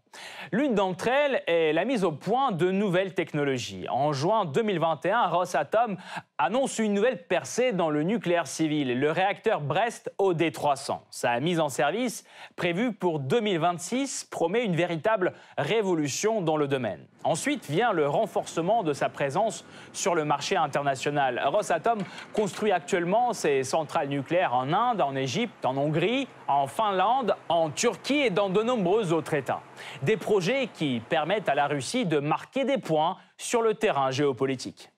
L'une 0.52 0.76
d'entre 0.76 1.08
elles 1.08 1.42
est 1.48 1.72
la 1.72 1.84
mise 1.84 2.04
au 2.04 2.12
point 2.12 2.52
de 2.52 2.70
nouvelles 2.70 3.14
technologies. 3.14 3.88
En 3.88 4.12
juin 4.12 4.44
2021, 4.44 5.26
Rosatom 5.26 5.96
annonce 6.38 6.78
une 6.78 6.94
nouvelle 6.94 7.26
percée 7.26 7.72
dans 7.72 7.90
le 7.90 8.04
nucléaire 8.04 8.46
civil, 8.46 8.98
le 8.98 9.10
réacteur 9.10 9.60
Brest 9.60 10.12
OD300. 10.20 11.00
Sa 11.10 11.40
mise 11.40 11.58
en 11.58 11.68
service, 11.68 12.24
prévue 12.54 12.92
pour 12.92 13.18
2026, 13.18 14.22
promet 14.30 14.64
une 14.64 14.76
véritable 14.76 15.32
révolution 15.58 16.42
dans 16.42 16.56
le 16.56 16.68
domaine. 16.68 17.04
Ensuite 17.26 17.68
vient 17.68 17.92
le 17.92 18.06
renforcement 18.06 18.84
de 18.84 18.92
sa 18.92 19.08
présence 19.08 19.64
sur 19.92 20.14
le 20.14 20.24
marché 20.24 20.54
international. 20.56 21.42
Rosatom 21.46 21.98
construit 22.32 22.70
actuellement 22.70 23.32
ses 23.32 23.64
centrales 23.64 24.08
nucléaires 24.08 24.54
en 24.54 24.72
Inde, 24.72 25.00
en 25.00 25.16
Égypte, 25.16 25.64
en 25.64 25.76
Hongrie, 25.76 26.28
en 26.46 26.68
Finlande, 26.68 27.34
en 27.48 27.70
Turquie 27.70 28.20
et 28.20 28.30
dans 28.30 28.48
de 28.48 28.62
nombreux 28.62 29.12
autres 29.12 29.34
États. 29.34 29.60
Des 30.02 30.16
projets 30.16 30.68
qui 30.72 31.00
permettent 31.00 31.48
à 31.48 31.56
la 31.56 31.66
Russie 31.66 32.06
de 32.06 32.20
marquer 32.20 32.64
des 32.64 32.78
points 32.78 33.16
sur 33.36 33.60
le 33.60 33.74
terrain 33.74 34.12
géopolitique. 34.12 34.92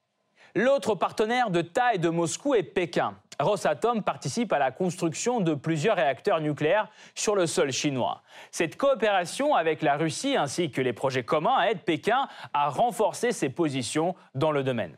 L'autre 0.55 0.95
partenaire 0.95 1.49
de 1.49 1.63
taille 1.63 1.99
de 1.99 2.11
Moscou 2.11 2.55
est 2.55 2.63
Pékin. 2.63 3.15
Rosatom 3.41 4.03
participe 4.03 4.53
à 4.53 4.59
la 4.59 4.73
construction 4.73 5.41
de 5.41 5.55
plusieurs 5.55 5.97
réacteurs 5.97 6.41
nucléaires 6.41 6.89
sur 7.15 7.37
le 7.37 7.47
sol 7.47 7.71
chinois. 7.71 8.23
Cette 8.51 8.77
coopération 8.77 9.55
avec 9.55 9.83
la 9.83 9.97
Russie 9.97 10.37
ainsi 10.37 10.71
que 10.71 10.81
les 10.81 10.93
projets 10.93 11.23
communs 11.23 11.63
aident 11.63 11.83
Pékin 11.83 12.29
à 12.53 12.69
renforcer 12.69 13.33
ses 13.33 13.49
positions 13.49 14.17
dans 14.35 14.51
le 14.51 14.65
domaine. 14.65 14.97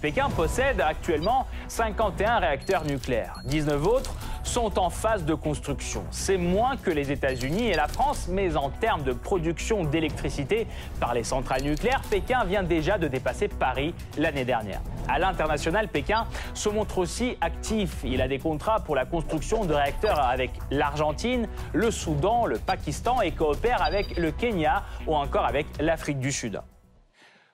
Pékin 0.00 0.30
possède 0.30 0.80
actuellement 0.80 1.46
51 1.68 2.38
réacteurs 2.38 2.84
nucléaires. 2.84 3.40
19 3.44 3.86
autres 3.86 4.14
sont 4.42 4.78
en 4.78 4.88
phase 4.88 5.24
de 5.24 5.34
construction. 5.34 6.04
C'est 6.10 6.38
moins 6.38 6.76
que 6.76 6.90
les 6.90 7.12
États-Unis 7.12 7.68
et 7.68 7.74
la 7.74 7.86
France, 7.86 8.26
mais 8.28 8.56
en 8.56 8.70
termes 8.70 9.02
de 9.02 9.12
production 9.12 9.84
d'électricité 9.84 10.66
par 10.98 11.12
les 11.12 11.22
centrales 11.22 11.62
nucléaires, 11.62 12.00
Pékin 12.10 12.44
vient 12.44 12.62
déjà 12.62 12.96
de 12.96 13.08
dépasser 13.08 13.48
Paris 13.48 13.94
l'année 14.16 14.46
dernière. 14.46 14.80
À 15.08 15.18
l'international, 15.18 15.88
Pékin 15.88 16.26
se 16.54 16.68
montre 16.68 16.98
aussi 16.98 17.36
actif. 17.40 17.98
Il 18.04 18.22
a 18.22 18.28
des 18.28 18.38
contrats 18.38 18.80
pour 18.80 18.96
la 18.96 19.04
construction 19.04 19.64
de 19.64 19.74
réacteurs 19.74 20.20
avec 20.20 20.52
l'Argentine, 20.70 21.46
le 21.74 21.90
Soudan, 21.90 22.46
le 22.46 22.58
Pakistan 22.58 23.20
et 23.20 23.32
coopère 23.32 23.82
avec 23.82 24.16
le 24.16 24.30
Kenya 24.30 24.84
ou 25.06 25.14
encore 25.14 25.44
avec 25.44 25.66
l'Afrique 25.78 26.18
du 26.18 26.32
Sud. 26.32 26.60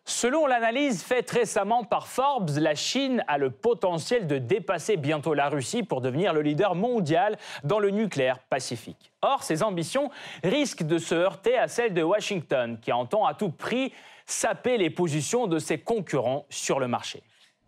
Selon 0.08 0.46
l'analyse 0.46 1.02
faite 1.02 1.28
récemment 1.32 1.82
par 1.82 2.06
Forbes, 2.06 2.58
la 2.58 2.76
Chine 2.76 3.24
a 3.26 3.38
le 3.38 3.50
potentiel 3.50 4.28
de 4.28 4.38
dépasser 4.38 4.96
bientôt 4.96 5.34
la 5.34 5.48
Russie 5.48 5.82
pour 5.82 6.00
devenir 6.00 6.32
le 6.32 6.42
leader 6.42 6.76
mondial 6.76 7.36
dans 7.64 7.80
le 7.80 7.90
nucléaire 7.90 8.38
pacifique. 8.38 9.10
Or, 9.20 9.42
ses 9.42 9.64
ambitions 9.64 10.10
risquent 10.44 10.84
de 10.84 10.98
se 10.98 11.16
heurter 11.16 11.58
à 11.58 11.66
celles 11.66 11.92
de 11.92 12.04
Washington, 12.04 12.78
qui 12.80 12.92
entend 12.92 13.26
à 13.26 13.34
tout 13.34 13.50
prix 13.50 13.92
saper 14.26 14.78
les 14.78 14.90
positions 14.90 15.48
de 15.48 15.58
ses 15.58 15.78
concurrents 15.78 16.46
sur 16.50 16.78
le 16.78 16.86
marché. 16.86 17.24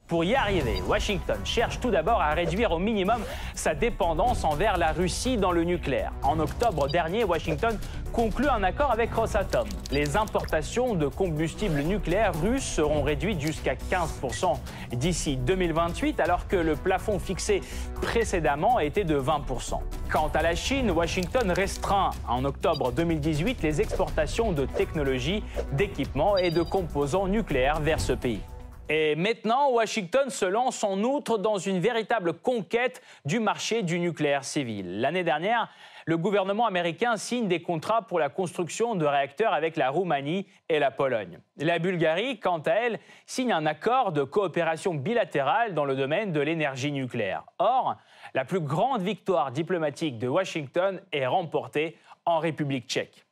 Pour 0.08 0.24
y 0.24 0.34
arriver, 0.34 0.82
Washington 0.88 1.38
cherche 1.44 1.80
tout 1.80 1.90
d'abord 1.90 2.22
à 2.22 2.30
réduire 2.30 2.72
au 2.72 2.78
minimum 2.78 3.20
sa 3.54 3.74
dépendance 3.74 4.42
envers 4.42 4.78
la 4.78 4.92
Russie 4.92 5.36
dans 5.36 5.52
le 5.52 5.64
nucléaire. 5.64 6.12
En 6.22 6.40
octobre 6.40 6.88
dernier, 6.88 7.24
Washington 7.24 7.78
conclut 8.10 8.48
un 8.48 8.62
accord 8.62 8.90
avec 8.90 9.12
Rosatom. 9.12 9.68
Les 9.90 10.16
importations 10.16 10.94
de 10.94 11.08
combustible 11.08 11.80
nucléaire 11.82 12.32
russe 12.40 12.64
seront 12.64 13.02
réduites 13.02 13.38
jusqu'à 13.38 13.74
15% 13.74 14.56
d'ici 14.92 15.36
2028, 15.36 16.20
alors 16.20 16.48
que 16.48 16.56
le 16.56 16.74
plafond 16.74 17.18
fixé 17.18 17.60
précédemment 18.00 18.80
était 18.80 19.04
de 19.04 19.20
20%. 19.20 19.74
Quant 20.10 20.30
à 20.32 20.40
la 20.40 20.54
Chine, 20.54 20.90
Washington 20.90 21.52
restreint 21.52 22.12
en 22.26 22.46
octobre 22.46 22.92
2018 22.92 23.62
les 23.62 23.82
exportations 23.82 24.52
de 24.52 24.64
technologies, 24.64 25.44
d'équipements 25.72 26.38
et 26.38 26.50
de 26.50 26.62
composants 26.62 27.28
nucléaires 27.28 27.80
vers 27.80 28.00
ce 28.00 28.14
pays. 28.14 28.40
Et 28.90 29.16
maintenant, 29.16 29.70
Washington 29.70 30.30
se 30.30 30.46
lance 30.46 30.82
en 30.82 31.02
outre 31.02 31.36
dans 31.36 31.58
une 31.58 31.78
véritable 31.78 32.32
conquête 32.32 33.02
du 33.26 33.38
marché 33.38 33.82
du 33.82 33.98
nucléaire 33.98 34.44
civil. 34.44 35.02
L'année 35.02 35.24
dernière, 35.24 35.68
le 36.06 36.16
gouvernement 36.16 36.64
américain 36.64 37.18
signe 37.18 37.48
des 37.48 37.60
contrats 37.60 38.00
pour 38.00 38.18
la 38.18 38.30
construction 38.30 38.94
de 38.94 39.04
réacteurs 39.04 39.52
avec 39.52 39.76
la 39.76 39.90
Roumanie 39.90 40.46
et 40.70 40.78
la 40.78 40.90
Pologne. 40.90 41.38
La 41.58 41.78
Bulgarie, 41.78 42.40
quant 42.40 42.60
à 42.60 42.70
elle, 42.70 42.98
signe 43.26 43.52
un 43.52 43.66
accord 43.66 44.12
de 44.12 44.22
coopération 44.22 44.94
bilatérale 44.94 45.74
dans 45.74 45.84
le 45.84 45.94
domaine 45.94 46.32
de 46.32 46.40
l'énergie 46.40 46.90
nucléaire. 46.90 47.44
Or, 47.58 47.96
la 48.32 48.46
plus 48.46 48.60
grande 48.60 49.02
victoire 49.02 49.52
diplomatique 49.52 50.18
de 50.18 50.28
Washington 50.28 51.02
est 51.12 51.26
remportée 51.26 51.98
en 52.24 52.38
République 52.38 52.88
tchèque. 52.88 53.27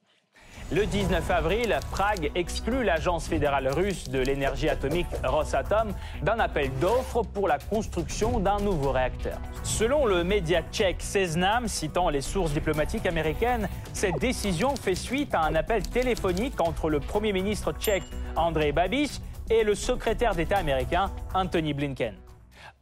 Le 0.72 0.84
19 0.84 1.30
avril, 1.30 1.78
Prague 1.92 2.32
exclut 2.34 2.82
l'agence 2.82 3.28
fédérale 3.28 3.68
russe 3.68 4.08
de 4.08 4.18
l'énergie 4.18 4.68
atomique 4.68 5.06
Rosatom 5.22 5.92
d'un 6.22 6.40
appel 6.40 6.72
d'offres 6.80 7.22
pour 7.22 7.46
la 7.46 7.58
construction 7.58 8.40
d'un 8.40 8.58
nouveau 8.58 8.90
réacteur. 8.90 9.38
Selon 9.62 10.06
le 10.06 10.24
média 10.24 10.62
tchèque 10.72 11.02
Seznam, 11.02 11.68
citant 11.68 12.08
les 12.08 12.20
sources 12.20 12.52
diplomatiques 12.52 13.06
américaines, 13.06 13.68
cette 13.92 14.18
décision 14.18 14.74
fait 14.74 14.96
suite 14.96 15.36
à 15.36 15.42
un 15.42 15.54
appel 15.54 15.84
téléphonique 15.84 16.60
entre 16.60 16.90
le 16.90 16.98
Premier 16.98 17.32
ministre 17.32 17.70
tchèque 17.70 18.02
Andrei 18.34 18.72
Babiš 18.72 19.20
et 19.48 19.62
le 19.62 19.76
secrétaire 19.76 20.34
d'État 20.34 20.58
américain 20.58 21.12
Anthony 21.32 21.74
Blinken. 21.74 22.25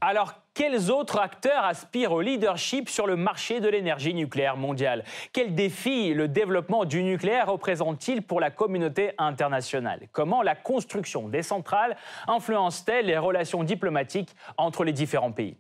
Alors, 0.01 0.35
quels 0.55 0.91
autres 0.91 1.19
acteurs 1.19 1.65
aspirent 1.65 2.13
au 2.13 2.21
leadership 2.21 2.89
sur 2.89 3.07
le 3.07 3.17
marché 3.17 3.61
de 3.61 3.69
l'énergie 3.69 4.15
nucléaire 4.15 4.57
mondiale? 4.57 5.05
Quels 5.33 5.55
défis 5.55 6.15
le 6.15 6.29
développement 6.29 6.85
du 6.85 7.03
nucléaire 7.03 7.51
représente-t-il 7.51 8.23
pour 8.23 8.41
la 8.41 8.51
communauté 8.51 9.13
internationale? 9.19 10.09
Comment 10.13 10.43
la 10.43 10.55
construction 10.55 11.29
des 11.29 11.43
centrales 11.43 11.97
influence-t-elle 12.29 13.07
les 13.07 13.19
relations 13.19 13.65
diplomatiques 13.65 14.35
entre 14.57 14.85
les 14.85 14.93
différents 14.93 15.33
pays? 15.33 15.57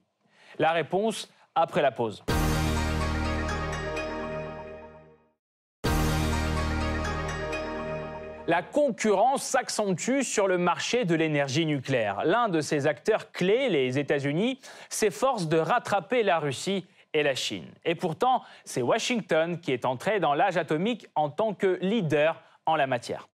La 0.58 0.72
réponse 0.72 1.28
après 1.54 1.82
la 1.82 1.90
pause. 1.90 2.22
La 8.46 8.62
concurrence 8.62 9.42
s'accentue 9.42 10.20
sur 10.20 10.48
le 10.48 10.58
marché 10.58 11.06
de 11.06 11.14
l'énergie 11.14 11.64
nucléaire. 11.64 12.26
L'un 12.26 12.50
de 12.50 12.60
ses 12.60 12.86
acteurs 12.86 13.32
clés, 13.32 13.70
les 13.70 13.98
États-Unis, 13.98 14.60
s'efforce 14.90 15.48
de 15.48 15.56
rattraper 15.56 16.22
la 16.22 16.40
Russie 16.40 16.84
et 17.14 17.22
la 17.22 17.34
Chine. 17.34 17.64
Et 17.86 17.94
pourtant, 17.94 18.42
c'est 18.66 18.82
Washington 18.82 19.58
qui 19.58 19.72
est 19.72 19.86
entré 19.86 20.20
dans 20.20 20.34
l'âge 20.34 20.58
atomique 20.58 21.06
en 21.14 21.30
tant 21.30 21.54
que 21.54 21.78
leader 21.80 22.42
en 22.66 22.76
la 22.76 22.86
matière. 22.86 23.30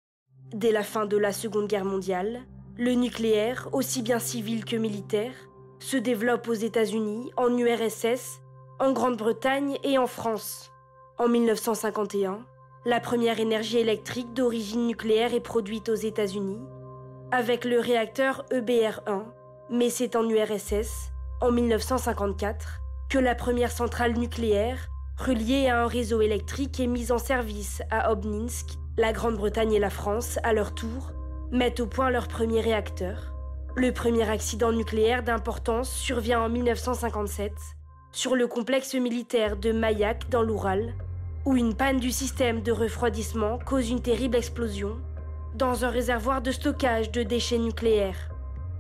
Dès 0.54 0.72
la 0.72 0.84
fin 0.84 1.08
de 1.08 1.18
la 1.18 1.32
Seconde 1.32 1.68
Guerre 1.68 1.86
mondiale, 1.86 2.42
le 2.78 2.94
nucléaire, 2.94 3.68
aussi 3.72 4.04
bien 4.04 4.20
civil 4.20 4.64
que 4.64 4.76
militaire, 4.76 5.34
se 5.80 5.98
développe 5.98 6.48
aux 6.48 6.54
États-Unis, 6.54 7.32
en 7.36 7.58
URSS, 7.58 8.42
en 8.80 8.92
Grande-Bretagne 8.92 9.76
et 9.84 9.98
en 9.98 10.08
France. 10.08 10.72
En 11.18 11.28
1951, 11.28 12.46
la 12.86 13.02
première 13.02 13.40
énergie 13.40 13.78
électrique 13.78 14.34
d'origine 14.34 14.88
nucléaire 14.88 15.34
est 15.34 15.42
produite 15.42 15.90
aux 15.90 15.96
États-Unis 15.96 16.62
avec 17.32 17.66
le 17.66 17.80
réacteur 17.80 18.46
EBR-1, 18.52 19.24
mais 19.70 19.90
c'est 19.90 20.16
en 20.16 20.28
URSS, 20.28 21.12
en 21.42 21.52
1954, 21.52 22.80
que 23.10 23.20
la 23.20 23.36
première 23.36 23.72
centrale 23.72 24.14
nucléaire, 24.18 24.88
reliée 25.18 25.68
à 25.68 25.84
un 25.84 25.88
réseau 25.88 26.22
électrique, 26.22 26.80
est 26.80 26.88
mise 26.88 27.12
en 27.12 27.20
service 27.20 27.84
à 27.92 28.12
Obninsk. 28.12 28.80
La 28.98 29.14
Grande-Bretagne 29.14 29.74
et 29.74 29.80
la 29.80 29.92
France, 29.92 30.40
à 30.44 30.54
leur 30.54 30.74
tour, 30.74 31.12
mettent 31.52 31.82
au 31.82 31.86
point 31.86 32.10
leur 32.10 32.28
premier 32.28 32.62
réacteur. 32.62 33.34
Le 33.76 33.92
premier 33.92 34.28
accident 34.28 34.72
nucléaire 34.72 35.22
d'importance 35.22 35.92
survient 35.92 36.42
en 36.42 36.50
1957 36.50 37.54
sur 38.12 38.36
le 38.36 38.48
complexe 38.48 38.96
militaire 38.96 39.56
de 39.56 39.72
Mayak 39.72 40.30
dans 40.30 40.42
l'Oural, 40.42 40.96
où 41.50 41.58
une 41.58 41.74
panne 41.74 42.00
du 42.00 42.12
système 42.12 42.62
de 42.62 42.72
refroidissement 42.72 43.58
cause 43.66 43.90
une 43.90 44.04
terrible 44.04 44.36
explosion 44.36 44.98
dans 45.56 45.84
un 45.84 45.90
réservoir 45.90 46.44
de 46.44 46.52
stockage 46.52 47.12
de 47.12 47.24
déchets 47.24 47.58
nucléaires. 47.58 48.30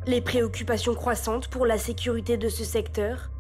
Les 0.05 0.21
préoccupations 0.21 0.93
croissantes 0.93 1.47
pour 1.47 1.65
la 1.65 1.79
sécurité 1.79 2.37
de 2.37 2.47
ce 2.47 2.63
secteur 2.63 3.31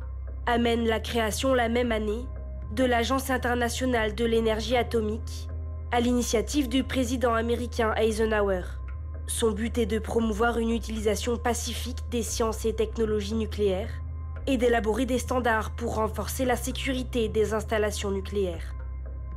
amène 0.47 0.87
la 0.87 0.99
création 0.99 1.53
la 1.53 1.69
même 1.69 1.91
année 1.91 2.25
de 2.71 2.83
l'Agence 2.83 3.29
internationale 3.29 4.15
de 4.15 4.25
l'énergie 4.25 4.75
atomique 4.75 5.47
à 5.91 5.99
l'initiative 5.99 6.67
du 6.67 6.83
président 6.83 7.35
américain 7.35 7.93
Eisenhower. 7.97 8.63
Son 9.27 9.51
but 9.51 9.77
est 9.77 9.85
de 9.85 9.99
promouvoir 9.99 10.57
une 10.57 10.71
utilisation 10.71 11.37
pacifique 11.37 11.99
des 12.09 12.23
sciences 12.23 12.65
et 12.65 12.73
technologies 12.73 13.35
nucléaires 13.35 13.93
et 14.47 14.57
d'élaborer 14.57 15.05
des 15.05 15.19
standards 15.19 15.69
pour 15.75 15.97
renforcer 15.97 16.45
la 16.45 16.55
sécurité 16.55 17.29
des 17.29 17.53
installations 17.53 18.09
nucléaires. 18.09 18.73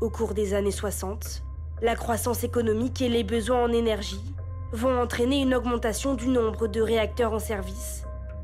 Au 0.03 0.11
cours 0.11 0.35
des 0.35 0.53
années 0.53 0.73
60, 0.73 1.45
la 1.81 1.95
croissance 1.95 2.43
économique 2.43 3.01
et 3.01 3.09
les 3.09 3.23
besoins 3.23 3.63
en 3.63 3.73
énergie 3.73 4.35
vont 4.73 5.01
entraîner 5.01 5.41
une 5.41 5.55
augmentation 5.55 6.15
du 6.15 6.27
nombre 6.27 6.67
de 6.67 6.81
réacteurs 6.81 7.33
en 7.33 7.39
service, 7.39 8.03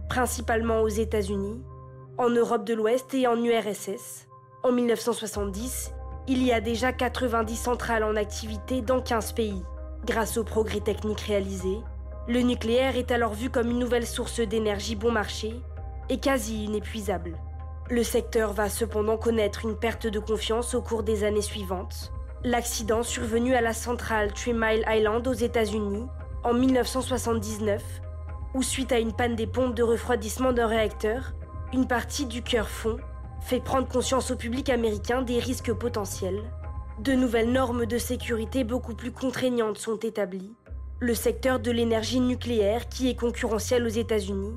principalement 0.09 0.83
aux 0.83 0.88
États-Unis, 0.88 1.61
en 2.17 2.31
Europe 2.31 2.65
de 2.65 2.75
l'Ouest 2.75 3.12
et 3.12 3.27
en 3.27 3.43
URSS. 3.43 4.29
En 4.62 4.71
1970, 4.71 5.91
il 6.29 6.45
y 6.45 6.53
a 6.53 6.61
déjà 6.61 6.93
90 6.93 7.57
centrales 7.57 8.05
en 8.05 8.15
activité 8.15 8.81
dans 8.81 9.03
15 9.03 9.33
pays. 9.33 9.65
Grâce 10.07 10.37
aux 10.37 10.45
progrès 10.45 10.79
techniques 10.79 11.23
réalisés, 11.23 11.81
le 12.29 12.43
nucléaire 12.43 12.97
est 12.97 13.11
alors 13.11 13.35
vu 13.35 13.50
comme 13.50 13.73
une 13.73 13.81
nouvelle 13.81 14.07
source 14.07 14.38
d'énergie 14.38 14.95
bon 14.95 15.11
marché 15.11 15.61
et 16.09 16.21
quasi 16.21 16.67
inépuisable. 16.67 17.37
Le 17.90 18.02
secteur 18.02 18.52
va 18.52 18.68
cependant 18.68 19.16
connaître 19.16 19.64
une 19.64 19.75
perte 19.75 20.07
de 20.07 20.18
confiance 20.18 20.75
au 20.75 20.83
cours 20.83 21.02
des 21.02 21.25
années 21.25 21.40
suivantes. 21.40 22.12
L'accident 22.45 23.02
survenu 23.02 23.54
à 23.54 23.62
la 23.62 23.73
centrale 23.73 24.35
Three 24.35 24.52
Mile 24.52 24.85
Island 24.87 25.26
aux 25.26 25.33
États-Unis 25.33 26.07
en 26.45 26.52
1979, 26.52 27.83
où 28.52 28.62
suite 28.62 28.92
à 28.92 28.99
une 28.99 29.14
panne 29.14 29.37
des 29.37 29.47
pompes 29.47 29.75
de 29.75 29.83
refroidissement 29.83 30.52
d'un 30.52 30.66
réacteur, 30.66 31.33
une 31.73 31.87
partie 31.87 32.26
du 32.26 32.42
cœur 32.42 32.68
fond, 32.68 32.99
fait 33.40 33.61
prendre 33.61 33.88
conscience 33.88 34.30
au 34.30 34.37
public 34.37 34.68
américain 34.68 35.23
des 35.23 35.38
risques 35.38 35.73
potentiels. 35.73 36.42
De 37.00 37.12
nouvelles 37.12 37.52
normes 37.52 37.87
de 37.87 37.97
sécurité 37.97 38.64
beaucoup 38.64 38.95
plus 38.95 39.12
contraignantes 39.12 39.78
sont 39.78 39.97
établies. 39.97 40.52
Le 41.00 41.14
secteur 41.14 41.59
de 41.59 41.71
l'énergie 41.71 42.21
nucléaire, 42.21 42.88
qui 42.88 43.09
est 43.09 43.18
concurrentiel 43.18 43.87
aux 43.87 43.88
États-Unis, 43.88 44.52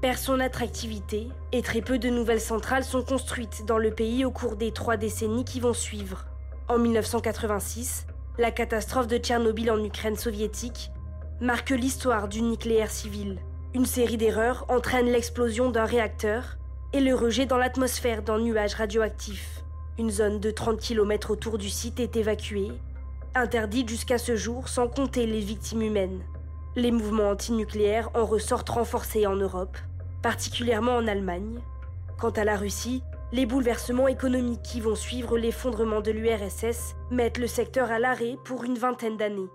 perd 0.00 0.18
son 0.18 0.38
attractivité 0.38 1.28
et 1.52 1.62
très 1.62 1.80
peu 1.80 1.98
de 1.98 2.08
nouvelles 2.08 2.40
centrales 2.40 2.84
sont 2.84 3.02
construites 3.02 3.64
dans 3.66 3.78
le 3.78 3.90
pays 3.90 4.24
au 4.24 4.30
cours 4.30 4.56
des 4.56 4.72
trois 4.72 4.96
décennies 4.96 5.44
qui 5.44 5.60
vont 5.60 5.72
suivre. 5.72 6.26
En 6.68 6.78
1986, 6.78 8.06
la 8.38 8.52
catastrophe 8.52 9.08
de 9.08 9.18
Tchernobyl 9.18 9.70
en 9.70 9.82
Ukraine 9.82 10.16
soviétique 10.16 10.90
marque 11.40 11.70
l'histoire 11.70 12.28
du 12.28 12.42
nucléaire 12.42 12.90
civil. 12.90 13.38
Une 13.74 13.86
série 13.86 14.16
d'erreurs 14.16 14.64
entraîne 14.68 15.06
l'explosion 15.06 15.70
d'un 15.70 15.84
réacteur 15.84 16.58
et 16.92 17.00
le 17.00 17.14
rejet 17.14 17.46
dans 17.46 17.58
l'atmosphère 17.58 18.22
d'un 18.22 18.38
nuage 18.38 18.74
radioactif. 18.74 19.64
Une 19.98 20.10
zone 20.10 20.38
de 20.38 20.50
30 20.50 20.80
km 20.80 21.32
autour 21.32 21.58
du 21.58 21.68
site 21.68 21.98
est 21.98 22.16
évacuée, 22.16 22.70
interdite 23.34 23.88
jusqu'à 23.88 24.18
ce 24.18 24.36
jour 24.36 24.68
sans 24.68 24.88
compter 24.88 25.26
les 25.26 25.40
victimes 25.40 25.82
humaines. 25.82 26.22
Les 26.78 26.92
mouvements 26.92 27.30
antinucléaires 27.30 28.08
en 28.14 28.24
ressortent 28.24 28.68
renforcés 28.68 29.26
en 29.26 29.34
Europe, 29.34 29.76
particulièrement 30.22 30.94
en 30.94 31.08
Allemagne. 31.08 31.58
Quant 32.20 32.30
à 32.30 32.44
la 32.44 32.56
Russie, 32.56 33.02
les 33.32 33.46
bouleversements 33.46 34.06
économiques 34.06 34.62
qui 34.62 34.80
vont 34.80 34.94
suivre 34.94 35.36
l'effondrement 35.36 36.00
de 36.00 36.12
l'URSS 36.12 36.94
mettent 37.10 37.38
le 37.38 37.48
secteur 37.48 37.90
à 37.90 37.98
l'arrêt 37.98 38.36
pour 38.44 38.62
une 38.62 38.78
vingtaine 38.78 39.16
d'années. 39.16 39.48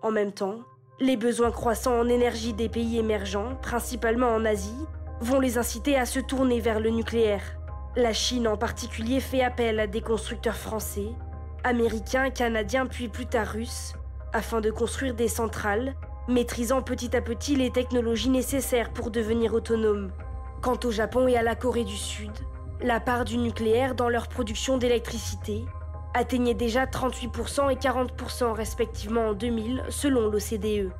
En 0.00 0.10
même 0.10 0.32
temps, 0.32 0.60
les 0.98 1.18
besoins 1.18 1.50
croissants 1.50 2.00
en 2.00 2.08
énergie 2.08 2.54
des 2.54 2.70
pays 2.70 2.98
émergents, 2.98 3.54
principalement 3.60 4.30
en 4.30 4.46
Asie, 4.46 4.86
vont 5.20 5.40
les 5.40 5.58
inciter 5.58 5.98
à 5.98 6.06
se 6.06 6.20
tourner 6.20 6.60
vers 6.60 6.80
le 6.80 6.88
nucléaire. 6.88 7.44
La 7.96 8.14
Chine 8.14 8.48
en 8.48 8.56
particulier 8.56 9.20
fait 9.20 9.42
appel 9.42 9.78
à 9.78 9.86
des 9.86 10.00
constructeurs 10.00 10.56
français, 10.56 11.10
américains, 11.64 12.30
canadiens 12.30 12.86
puis 12.86 13.08
plus 13.08 13.26
tard 13.26 13.48
russes, 13.48 13.92
afin 14.32 14.62
de 14.62 14.70
construire 14.70 15.12
des 15.12 15.28
centrales, 15.28 15.94
maîtrisant 16.28 16.82
petit 16.82 17.16
à 17.16 17.20
petit 17.20 17.56
les 17.56 17.70
technologies 17.70 18.30
nécessaires 18.30 18.92
pour 18.92 19.10
devenir 19.10 19.54
autonomes. 19.54 20.12
Quant 20.60 20.78
au 20.84 20.90
Japon 20.90 21.26
et 21.26 21.36
à 21.36 21.42
la 21.42 21.56
Corée 21.56 21.84
du 21.84 21.96
Sud, 21.96 22.32
la 22.80 23.00
part 23.00 23.24
du 23.24 23.38
nucléaire 23.38 23.94
dans 23.94 24.08
leur 24.08 24.28
production 24.28 24.78
d'électricité 24.78 25.64
atteignait 26.14 26.54
déjà 26.54 26.84
38% 26.84 27.72
et 27.72 27.76
40% 27.76 28.52
respectivement 28.52 29.28
en 29.28 29.32
2000 29.32 29.84
selon 29.88 30.28
l'OCDE. 30.28 30.92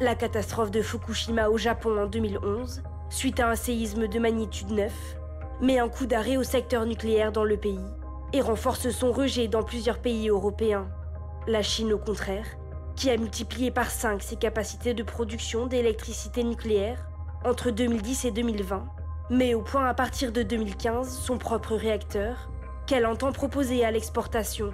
La 0.00 0.14
catastrophe 0.14 0.70
de 0.70 0.82
Fukushima 0.82 1.48
au 1.48 1.58
Japon 1.58 1.98
en 1.98 2.06
2011, 2.06 2.82
suite 3.08 3.40
à 3.40 3.48
un 3.48 3.56
séisme 3.56 4.06
de 4.06 4.18
magnitude 4.18 4.70
9, 4.70 4.92
met 5.60 5.78
un 5.78 5.88
coup 5.88 6.06
d'arrêt 6.06 6.36
au 6.36 6.44
secteur 6.44 6.86
nucléaire 6.86 7.32
dans 7.32 7.44
le 7.44 7.56
pays 7.56 7.80
et 8.32 8.40
renforce 8.40 8.90
son 8.90 9.10
rejet 9.10 9.48
dans 9.48 9.62
plusieurs 9.62 9.98
pays 9.98 10.28
européens. 10.28 10.86
La 11.46 11.62
Chine, 11.62 11.92
au 11.92 11.98
contraire, 11.98 12.46
qui 12.98 13.10
a 13.10 13.16
multiplié 13.16 13.70
par 13.70 13.90
5 13.90 14.20
ses 14.20 14.34
capacités 14.34 14.92
de 14.92 15.04
production 15.04 15.68
d'électricité 15.68 16.42
nucléaire 16.42 17.06
entre 17.44 17.70
2010 17.70 18.24
et 18.24 18.30
2020, 18.32 18.86
met 19.30 19.54
au 19.54 19.62
point 19.62 19.86
à 19.86 19.94
partir 19.94 20.32
de 20.32 20.42
2015 20.42 21.08
son 21.08 21.38
propre 21.38 21.76
réacteur 21.76 22.50
qu'elle 22.88 23.06
entend 23.06 23.30
proposer 23.30 23.84
à 23.84 23.92
l'exportation. 23.92 24.72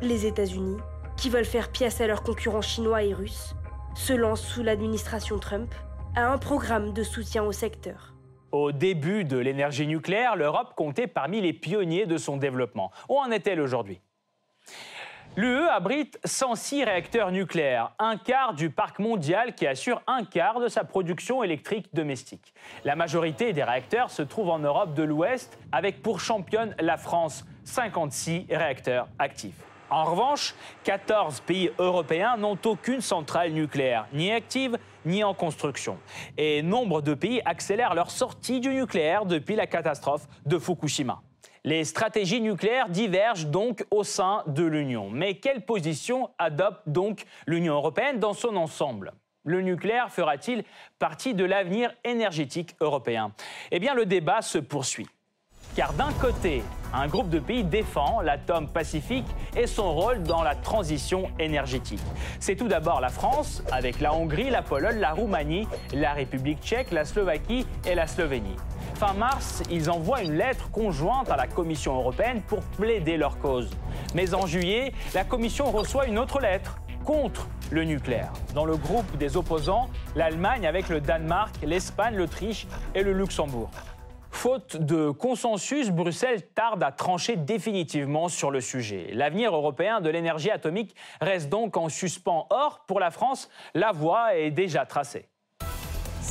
Les 0.00 0.24
États-Unis, 0.24 0.76
qui 1.16 1.30
veulent 1.30 1.44
faire 1.44 1.72
pièce 1.72 2.00
à 2.00 2.06
leurs 2.06 2.22
concurrents 2.22 2.62
chinois 2.62 3.02
et 3.02 3.12
russes, 3.12 3.56
se 3.96 4.12
lancent 4.12 4.46
sous 4.46 4.62
l'administration 4.62 5.40
Trump 5.40 5.74
à 6.14 6.32
un 6.32 6.38
programme 6.38 6.92
de 6.92 7.02
soutien 7.02 7.42
au 7.42 7.50
secteur. 7.50 8.14
Au 8.52 8.70
début 8.70 9.24
de 9.24 9.36
l'énergie 9.36 9.88
nucléaire, 9.88 10.36
l'Europe 10.36 10.74
comptait 10.76 11.08
parmi 11.08 11.40
les 11.40 11.52
pionniers 11.52 12.06
de 12.06 12.18
son 12.18 12.36
développement. 12.36 12.92
Où 13.08 13.18
en 13.18 13.32
est-elle 13.32 13.60
aujourd'hui? 13.60 14.00
L'UE 15.36 15.68
abrite 15.68 16.16
106 16.24 16.84
réacteurs 16.84 17.32
nucléaires, 17.32 17.90
un 17.98 18.16
quart 18.16 18.54
du 18.54 18.70
parc 18.70 19.00
mondial 19.00 19.56
qui 19.56 19.66
assure 19.66 20.00
un 20.06 20.24
quart 20.24 20.60
de 20.60 20.68
sa 20.68 20.84
production 20.84 21.42
électrique 21.42 21.88
domestique. 21.92 22.54
La 22.84 22.94
majorité 22.94 23.52
des 23.52 23.64
réacteurs 23.64 24.10
se 24.10 24.22
trouve 24.22 24.50
en 24.50 24.60
Europe 24.60 24.94
de 24.94 25.02
l'Ouest, 25.02 25.58
avec 25.72 26.02
pour 26.02 26.20
championne 26.20 26.76
la 26.78 26.96
France, 26.96 27.44
56 27.64 28.46
réacteurs 28.48 29.08
actifs. 29.18 29.56
En 29.90 30.04
revanche, 30.04 30.54
14 30.84 31.40
pays 31.40 31.70
européens 31.80 32.36
n'ont 32.36 32.58
aucune 32.64 33.00
centrale 33.00 33.50
nucléaire, 33.50 34.06
ni 34.12 34.30
active 34.30 34.78
ni 35.04 35.24
en 35.24 35.34
construction. 35.34 35.98
Et 36.38 36.62
nombre 36.62 37.02
de 37.02 37.12
pays 37.12 37.42
accélèrent 37.44 37.94
leur 37.94 38.12
sortie 38.12 38.60
du 38.60 38.68
nucléaire 38.68 39.26
depuis 39.26 39.56
la 39.56 39.66
catastrophe 39.66 40.28
de 40.46 40.60
Fukushima. 40.60 41.20
Les 41.66 41.84
stratégies 41.84 42.42
nucléaires 42.42 42.90
divergent 42.90 43.46
donc 43.46 43.86
au 43.90 44.04
sein 44.04 44.42
de 44.46 44.64
l'Union. 44.64 45.08
Mais 45.08 45.36
quelle 45.38 45.64
position 45.64 46.28
adopte 46.38 46.82
donc 46.86 47.24
l'Union 47.46 47.72
européenne 47.72 48.18
dans 48.18 48.34
son 48.34 48.56
ensemble? 48.56 49.14
Le 49.44 49.62
nucléaire 49.62 50.10
fera-t-il 50.10 50.64
partie 50.98 51.32
de 51.32 51.42
l'avenir 51.42 51.90
énergétique 52.04 52.76
européen? 52.80 53.32
Eh 53.70 53.78
bien, 53.78 53.94
le 53.94 54.04
débat 54.04 54.42
se 54.42 54.58
poursuit. 54.58 55.08
Car 55.74 55.94
d'un 55.94 56.12
côté, 56.20 56.62
un 56.92 57.08
groupe 57.08 57.30
de 57.30 57.38
pays 57.38 57.64
défend 57.64 58.20
l'atome 58.20 58.68
pacifique 58.68 59.26
et 59.56 59.66
son 59.66 59.94
rôle 59.94 60.22
dans 60.22 60.42
la 60.42 60.54
transition 60.54 61.30
énergétique. 61.38 62.02
C'est 62.40 62.56
tout 62.56 62.68
d'abord 62.68 63.00
la 63.00 63.08
France, 63.08 63.62
avec 63.72 64.00
la 64.00 64.12
Hongrie, 64.12 64.50
la 64.50 64.62
Pologne, 64.62 64.98
la 64.98 65.12
Roumanie, 65.12 65.66
la 65.94 66.12
République 66.12 66.60
tchèque, 66.62 66.90
la 66.90 67.06
Slovaquie 67.06 67.66
et 67.86 67.94
la 67.94 68.06
Slovénie. 68.06 68.56
Fin 68.94 69.12
mars, 69.14 69.62
ils 69.70 69.90
envoient 69.90 70.22
une 70.22 70.36
lettre 70.36 70.70
conjointe 70.70 71.28
à 71.28 71.36
la 71.36 71.48
Commission 71.48 71.96
européenne 71.96 72.42
pour 72.46 72.60
plaider 72.60 73.16
leur 73.16 73.38
cause. 73.38 73.70
Mais 74.14 74.34
en 74.34 74.46
juillet, 74.46 74.92
la 75.14 75.24
Commission 75.24 75.70
reçoit 75.70 76.06
une 76.06 76.18
autre 76.18 76.40
lettre 76.40 76.78
contre 77.04 77.48
le 77.72 77.82
nucléaire. 77.82 78.32
Dans 78.54 78.64
le 78.64 78.76
groupe 78.76 79.16
des 79.16 79.36
opposants, 79.36 79.88
l'Allemagne 80.14 80.64
avec 80.64 80.88
le 80.88 81.00
Danemark, 81.00 81.56
l'Espagne, 81.64 82.14
l'Autriche 82.14 82.68
et 82.94 83.02
le 83.02 83.12
Luxembourg. 83.12 83.70
Faute 84.30 84.76
de 84.76 85.10
consensus, 85.10 85.90
Bruxelles 85.90 86.42
tarde 86.54 86.82
à 86.82 86.92
trancher 86.92 87.36
définitivement 87.36 88.28
sur 88.28 88.50
le 88.50 88.60
sujet. 88.60 89.10
L'avenir 89.12 89.54
européen 89.54 90.00
de 90.00 90.10
l'énergie 90.10 90.50
atomique 90.50 90.94
reste 91.20 91.48
donc 91.48 91.76
en 91.76 91.88
suspens. 91.88 92.46
Or, 92.50 92.84
pour 92.86 93.00
la 93.00 93.10
France, 93.10 93.48
la 93.74 93.90
voie 93.90 94.36
est 94.36 94.50
déjà 94.50 94.86
tracée. 94.86 95.26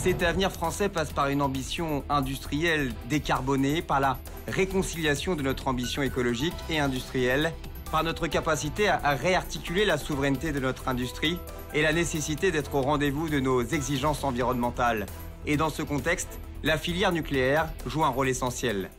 Cet 0.03 0.21
avenir 0.21 0.51
français 0.51 0.89
passe 0.89 1.13
par 1.13 1.29
une 1.29 1.41
ambition 1.41 2.03
industrielle 2.09 2.91
décarbonée, 3.07 3.81
par 3.81 4.01
la 4.01 4.17
réconciliation 4.49 5.33
de 5.33 5.43
notre 5.43 5.69
ambition 5.69 6.01
écologique 6.01 6.53
et 6.69 6.77
industrielle, 6.77 7.53
par 7.89 8.03
notre 8.03 8.27
capacité 8.27 8.89
à, 8.89 9.11
réarticuler 9.11 9.85
la 9.85 9.97
souveraineté 9.97 10.51
de 10.51 10.59
notre 10.59 10.89
industrie 10.89 11.39
et 11.73 11.81
la 11.81 11.93
nécessité 11.93 12.51
d'être 12.51 12.75
au 12.75 12.81
rendez-vous 12.81 13.29
de 13.29 13.39
nos 13.39 13.63
exigences 13.63 14.25
environnementales. 14.25 15.05
Et 15.45 15.55
dans 15.55 15.69
ce 15.69 15.83
contexte, 15.83 16.37
la 16.63 16.77
filière 16.77 17.13
nucléaire 17.13 17.69
joue 17.85 18.03
un 18.03 18.09
rôle 18.09 18.27
essentiel. 18.27 18.89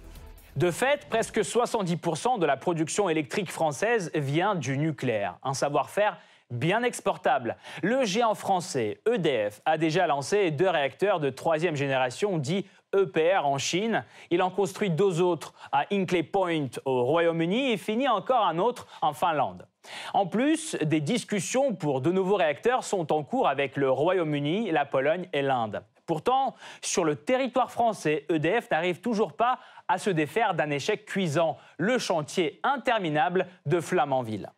De 0.57 0.71
fait, 0.71 1.07
presque 1.11 1.41
70% 1.41 2.39
de 2.39 2.47
la 2.47 2.57
production 2.57 3.11
électrique 3.11 3.51
française 3.51 4.11
vient 4.15 4.55
du 4.55 4.79
nucléaire, 4.79 5.37
un 5.43 5.53
savoir-faire 5.53 6.17
bien 6.51 6.83
exportable. 6.83 7.57
Le 7.83 8.05
géant 8.05 8.35
français 8.35 9.01
EDF 9.11 9.61
a 9.65 9.79
déjà 9.79 10.07
lancé 10.07 10.51
deux 10.51 10.69
réacteurs 10.69 11.21
de 11.21 11.31
troisième 11.31 11.77
génération 11.77 12.39
dits 12.39 12.67
EPR 12.95 13.45
en 13.45 13.59
Chine. 13.59 14.05
Il 14.31 14.43
en 14.43 14.51
construit 14.51 14.91
deux 14.91 15.21
autres 15.21 15.53
à 15.73 15.85
Hinkley 15.93 16.23
Point 16.23 16.69
au 16.85 17.05
Royaume-Uni 17.05 17.73
et 17.73 17.77
finit 17.77 18.09
encore 18.09 18.45
un 18.45 18.59
autre 18.59 18.87
en 19.03 19.13
Finlande. 19.13 19.67
En 20.15 20.27
plus, 20.27 20.77
des 20.77 21.01
discussions 21.01 21.75
pour 21.75 22.01
de 22.01 22.11
nouveaux 22.11 22.37
réacteurs 22.37 22.85
sont 22.85 23.13
en 23.13 23.23
cours 23.23 23.49
avec 23.49 23.77
le 23.77 23.91
Royaume-Uni, 23.91 24.71
la 24.71 24.87
Pologne 24.87 25.29
et 25.33 25.43
l'Inde. 25.43 25.83
Pourtant, 26.07 26.55
sur 26.83 27.05
le 27.05 27.17
territoire 27.17 27.71
français, 27.71 28.27
EDF 28.29 28.71
n'arrive 28.71 29.01
toujours 29.01 29.33
pas 29.33 29.59
à 29.89 29.99
se 29.99 30.11
défaire 30.11 30.55
d'un 30.55 30.71
échec 30.71 31.07
cuisant, 31.07 31.59
le 31.79 31.99
chantier 31.99 32.61
interminable 32.63 33.47
de 33.67 33.81
Flamanville. 33.81 34.51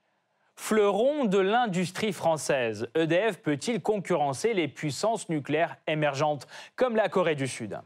Fleuron 0.56 1.26
de 1.26 1.38
l'industrie 1.38 2.12
française, 2.12 2.88
EDF 2.94 3.38
peut-il 3.42 3.80
concurrencer 3.80 4.54
les 4.54 4.68
puissances 4.68 5.28
nucléaires 5.28 5.76
émergentes 5.86 6.48
comme 6.74 6.96
la 6.96 7.08
Corée 7.08 7.34
du 7.34 7.46
Sud? 7.46 7.78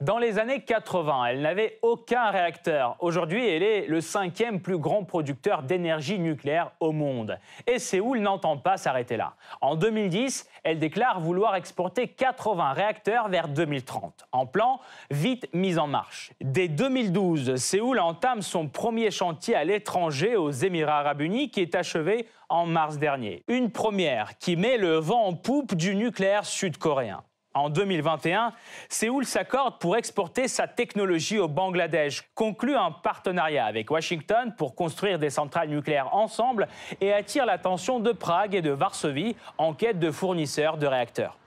Dans 0.00 0.18
les 0.18 0.38
années 0.38 0.60
80, 0.60 1.26
elle 1.26 1.40
n'avait 1.40 1.78
aucun 1.82 2.30
réacteur. 2.30 2.96
Aujourd'hui, 3.00 3.48
elle 3.48 3.62
est 3.62 3.86
le 3.86 4.00
cinquième 4.00 4.60
plus 4.60 4.78
grand 4.78 5.04
producteur 5.04 5.62
d'énergie 5.62 6.18
nucléaire 6.18 6.72
au 6.80 6.92
monde. 6.92 7.38
Et 7.66 7.78
Séoul 7.78 8.20
n'entend 8.20 8.58
pas 8.58 8.76
s'arrêter 8.76 9.16
là. 9.16 9.34
En 9.60 9.74
2010, 9.74 10.48
elle 10.64 10.78
déclare 10.78 11.20
vouloir 11.20 11.56
exporter 11.56 12.08
80 12.08 12.72
réacteurs 12.72 13.28
vers 13.28 13.48
2030. 13.48 14.26
En 14.32 14.46
plan, 14.46 14.80
vite 15.10 15.48
mis 15.54 15.78
en 15.78 15.86
marche. 15.86 16.32
Dès 16.40 16.68
2012, 16.68 17.56
Séoul 17.56 17.98
entame 17.98 18.42
son 18.42 18.68
premier 18.68 19.10
chantier 19.10 19.54
à 19.54 19.64
l'étranger 19.64 20.36
aux 20.36 20.50
Émirats 20.50 20.98
arabes 20.98 21.22
unis 21.22 21.50
qui 21.50 21.60
est 21.60 21.74
achevé 21.74 22.26
en 22.48 22.66
mars 22.66 22.98
dernier. 22.98 23.42
Une 23.48 23.70
première 23.70 24.38
qui 24.38 24.56
met 24.56 24.76
le 24.76 24.96
vent 24.96 25.24
en 25.24 25.34
poupe 25.34 25.74
du 25.74 25.94
nucléaire 25.94 26.44
sud-coréen. 26.44 27.22
En 27.56 27.70
2021, 27.70 28.52
Séoul 28.90 29.24
s'accorde 29.24 29.78
pour 29.78 29.96
exporter 29.96 30.46
sa 30.46 30.68
technologie 30.68 31.38
au 31.38 31.48
Bangladesh, 31.48 32.22
conclut 32.34 32.76
un 32.76 32.90
partenariat 32.90 33.64
avec 33.64 33.90
Washington 33.90 34.54
pour 34.58 34.74
construire 34.74 35.18
des 35.18 35.30
centrales 35.30 35.70
nucléaires 35.70 36.14
ensemble 36.14 36.68
et 37.00 37.14
attire 37.14 37.46
l'attention 37.46 37.98
de 37.98 38.12
Prague 38.12 38.54
et 38.54 38.60
de 38.60 38.72
Varsovie 38.72 39.36
en 39.56 39.72
quête 39.72 39.98
de 39.98 40.10
fournisseurs 40.10 40.76
de 40.76 40.86
réacteurs. 40.86 41.38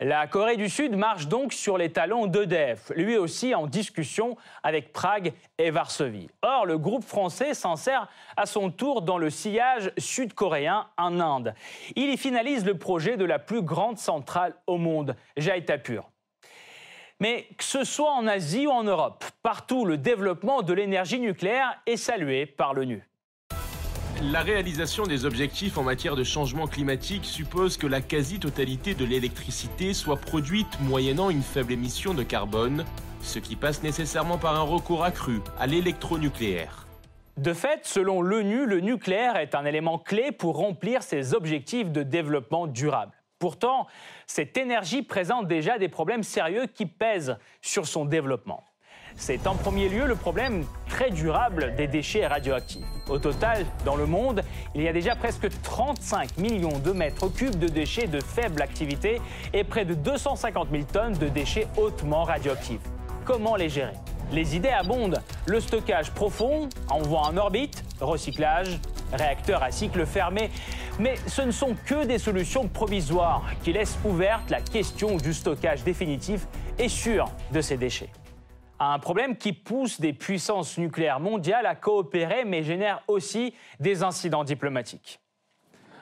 La 0.00 0.26
Corée 0.26 0.56
du 0.56 0.68
Sud 0.68 0.96
marche 0.96 1.28
donc 1.28 1.52
sur 1.52 1.78
les 1.78 1.92
talons 1.92 2.26
d'EDF, 2.26 2.90
lui 2.96 3.16
aussi 3.16 3.54
en 3.54 3.66
discussion 3.66 4.36
avec 4.64 4.92
Prague 4.92 5.32
et 5.58 5.70
Varsovie. 5.70 6.28
Or, 6.42 6.66
le 6.66 6.78
groupe 6.78 7.04
français 7.04 7.54
s'en 7.54 7.76
sert 7.76 8.08
à 8.36 8.46
son 8.46 8.70
tour 8.70 9.02
dans 9.02 9.18
le 9.18 9.30
sillage 9.30 9.92
sud-coréen 9.96 10.88
en 10.98 11.20
Inde. 11.20 11.54
Il 11.94 12.10
y 12.10 12.16
finalise 12.16 12.64
le 12.64 12.76
projet 12.76 13.16
de 13.16 13.24
la 13.24 13.38
plus 13.38 13.62
grande 13.62 13.98
centrale 13.98 14.54
au 14.66 14.78
monde, 14.78 15.14
Jaitapur. 15.36 16.10
Mais 17.20 17.46
que 17.56 17.64
ce 17.64 17.84
soit 17.84 18.12
en 18.12 18.26
Asie 18.26 18.66
ou 18.66 18.70
en 18.70 18.82
Europe, 18.82 19.24
partout 19.42 19.84
le 19.84 19.96
développement 19.96 20.62
de 20.62 20.72
l'énergie 20.72 21.20
nucléaire 21.20 21.80
est 21.86 21.96
salué 21.96 22.46
par 22.46 22.74
l'ONU. 22.74 23.06
La 24.32 24.40
réalisation 24.40 25.04
des 25.04 25.26
objectifs 25.26 25.76
en 25.76 25.82
matière 25.82 26.16
de 26.16 26.24
changement 26.24 26.66
climatique 26.66 27.26
suppose 27.26 27.76
que 27.76 27.86
la 27.86 28.00
quasi-totalité 28.00 28.94
de 28.94 29.04
l'électricité 29.04 29.92
soit 29.92 30.16
produite 30.16 30.80
moyennant 30.80 31.28
une 31.28 31.42
faible 31.42 31.72
émission 31.72 32.14
de 32.14 32.22
carbone, 32.22 32.86
ce 33.20 33.38
qui 33.38 33.54
passe 33.54 33.82
nécessairement 33.82 34.38
par 34.38 34.54
un 34.54 34.62
recours 34.62 35.04
accru 35.04 35.40
à 35.58 35.66
l'électronucléaire. 35.66 36.86
De 37.36 37.52
fait, 37.52 37.80
selon 37.84 38.22
l'ONU, 38.22 38.64
le 38.64 38.80
nucléaire 38.80 39.36
est 39.36 39.54
un 39.54 39.66
élément 39.66 39.98
clé 39.98 40.32
pour 40.32 40.56
remplir 40.56 41.02
ses 41.02 41.34
objectifs 41.34 41.90
de 41.90 42.02
développement 42.02 42.66
durable. 42.66 43.12
Pourtant, 43.38 43.86
cette 44.26 44.56
énergie 44.56 45.02
présente 45.02 45.48
déjà 45.48 45.76
des 45.78 45.90
problèmes 45.90 46.22
sérieux 46.22 46.66
qui 46.66 46.86
pèsent 46.86 47.36
sur 47.60 47.86
son 47.86 48.06
développement. 48.06 48.64
C'est 49.16 49.46
en 49.46 49.54
premier 49.54 49.88
lieu 49.88 50.06
le 50.06 50.16
problème 50.16 50.64
très 50.88 51.10
durable 51.10 51.74
des 51.76 51.86
déchets 51.86 52.26
radioactifs. 52.26 52.84
Au 53.08 53.18
total, 53.18 53.64
dans 53.84 53.96
le 53.96 54.06
monde, 54.06 54.42
il 54.74 54.82
y 54.82 54.88
a 54.88 54.92
déjà 54.92 55.14
presque 55.14 55.48
35 55.62 56.36
millions 56.38 56.78
de 56.78 56.92
mètres 56.92 57.28
cubes 57.28 57.58
de 57.58 57.68
déchets 57.68 58.06
de 58.06 58.20
faible 58.20 58.60
activité 58.60 59.20
et 59.52 59.64
près 59.64 59.84
de 59.84 59.94
250 59.94 60.68
000 60.70 60.82
tonnes 60.92 61.14
de 61.14 61.28
déchets 61.28 61.68
hautement 61.76 62.24
radioactifs. 62.24 62.80
Comment 63.24 63.56
les 63.56 63.68
gérer? 63.68 63.94
Les 64.32 64.56
idées 64.56 64.70
abondent. 64.70 65.20
Le 65.46 65.60
stockage 65.60 66.10
profond, 66.10 66.68
envoi 66.90 67.20
en 67.20 67.36
orbite, 67.36 67.84
recyclage, 68.00 68.80
réacteur 69.12 69.62
à 69.62 69.70
cycle 69.70 70.04
fermé. 70.06 70.50
Mais 70.98 71.14
ce 71.26 71.42
ne 71.42 71.50
sont 71.50 71.76
que 71.86 72.04
des 72.04 72.18
solutions 72.18 72.68
provisoires 72.68 73.44
qui 73.62 73.72
laissent 73.72 73.98
ouverte 74.04 74.50
la 74.50 74.60
question 74.60 75.16
du 75.16 75.32
stockage 75.32 75.84
définitif 75.84 76.46
et 76.78 76.88
sûr 76.88 77.26
de 77.52 77.60
ces 77.60 77.76
déchets 77.76 78.10
un 78.80 78.98
problème 78.98 79.36
qui 79.36 79.52
pousse 79.52 80.00
des 80.00 80.12
puissances 80.12 80.78
nucléaires 80.78 81.20
mondiales 81.20 81.66
à 81.66 81.74
coopérer 81.74 82.44
mais 82.44 82.62
génère 82.62 83.02
aussi 83.08 83.54
des 83.80 84.02
incidents 84.02 84.44
diplomatiques. 84.44 85.20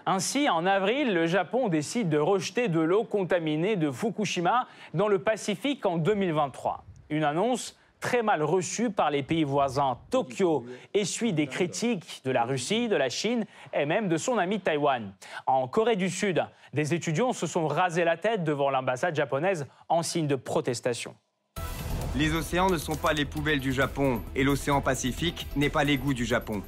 Ainsi, 0.04 0.48
en 0.48 0.66
avril, 0.66 1.14
le 1.14 1.26
Japon 1.26 1.68
décide 1.68 2.08
de 2.08 2.18
rejeter 2.18 2.68
de 2.68 2.80
l'eau 2.80 3.04
contaminée 3.04 3.76
de 3.76 3.90
Fukushima 3.90 4.66
dans 4.94 5.06
le 5.06 5.20
Pacifique 5.20 5.86
en 5.86 5.96
2023. 5.96 6.84
Une 7.08 7.22
annonce 7.22 7.78
très 8.00 8.22
mal 8.24 8.42
reçue 8.42 8.90
par 8.90 9.12
les 9.12 9.22
pays 9.22 9.44
voisins. 9.44 9.96
Tokyo 10.10 10.66
essuie 10.92 11.32
des 11.32 11.46
critiques 11.46 12.20
de 12.24 12.32
la 12.32 12.42
Russie, 12.42 12.88
de 12.88 12.96
la 12.96 13.08
Chine 13.08 13.46
et 13.72 13.86
même 13.86 14.08
de 14.08 14.16
son 14.16 14.38
ami 14.38 14.58
Taïwan. 14.58 15.14
En 15.46 15.68
Corée 15.68 15.94
du 15.94 16.10
Sud, 16.10 16.44
des 16.72 16.94
étudiants 16.94 17.32
se 17.32 17.46
sont 17.46 17.68
rasés 17.68 18.02
la 18.02 18.16
tête 18.16 18.42
devant 18.42 18.70
l'ambassade 18.70 19.14
japonaise 19.14 19.68
en 19.88 20.02
signe 20.02 20.26
de 20.26 20.36
protestation. 20.36 21.14
Les 22.14 22.34
océans 22.34 22.68
ne 22.68 22.76
sont 22.76 22.94
pas 22.94 23.14
les 23.14 23.24
poubelles 23.24 23.58
du 23.58 23.72
Japon 23.72 24.20
et 24.36 24.44
l'océan 24.44 24.82
Pacifique 24.82 25.46
n'est 25.56 25.70
pas 25.70 25.82
l'égout 25.82 26.12
du 26.12 26.26
Japon. 26.26 26.62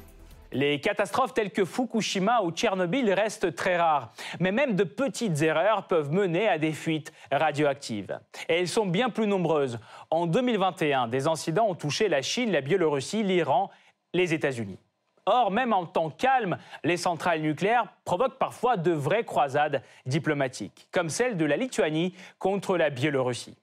Les 0.51 0.79
catastrophes 0.79 1.35
telles 1.35 1.51
que 1.51 1.65
Fukushima 1.65 2.41
ou 2.41 2.49
Tchernobyl 2.49 3.13
restent 3.13 3.53
très 3.53 3.77
rares, 3.77 4.11
mais 4.39 4.51
même 4.51 4.75
de 4.75 4.83
petites 4.83 5.39
erreurs 5.43 5.85
peuvent 5.85 6.11
mener 6.11 6.47
à 6.47 6.57
des 6.57 6.73
fuites 6.73 7.13
radioactives. 7.31 8.19
Et 8.49 8.55
elles 8.55 8.67
sont 8.67 8.87
bien 8.87 9.11
plus 9.11 9.27
nombreuses. 9.27 9.77
En 10.09 10.25
2021, 10.25 11.09
des 11.09 11.27
incidents 11.27 11.67
ont 11.67 11.75
touché 11.75 12.09
la 12.09 12.23
Chine, 12.23 12.51
la 12.51 12.61
Biélorussie, 12.61 13.21
l'Iran, 13.21 13.69
les 14.15 14.33
États-Unis. 14.33 14.79
Or, 15.27 15.51
même 15.51 15.73
en 15.73 15.85
temps 15.85 16.09
calme, 16.09 16.57
les 16.83 16.97
centrales 16.97 17.41
nucléaires 17.41 17.85
provoquent 18.03 18.39
parfois 18.39 18.77
de 18.77 18.91
vraies 18.91 19.25
croisades 19.25 19.83
diplomatiques, 20.07 20.87
comme 20.91 21.09
celle 21.09 21.37
de 21.37 21.45
la 21.45 21.57
Lituanie 21.57 22.15
contre 22.39 22.77
la 22.77 22.89
Biélorussie. 22.89 23.57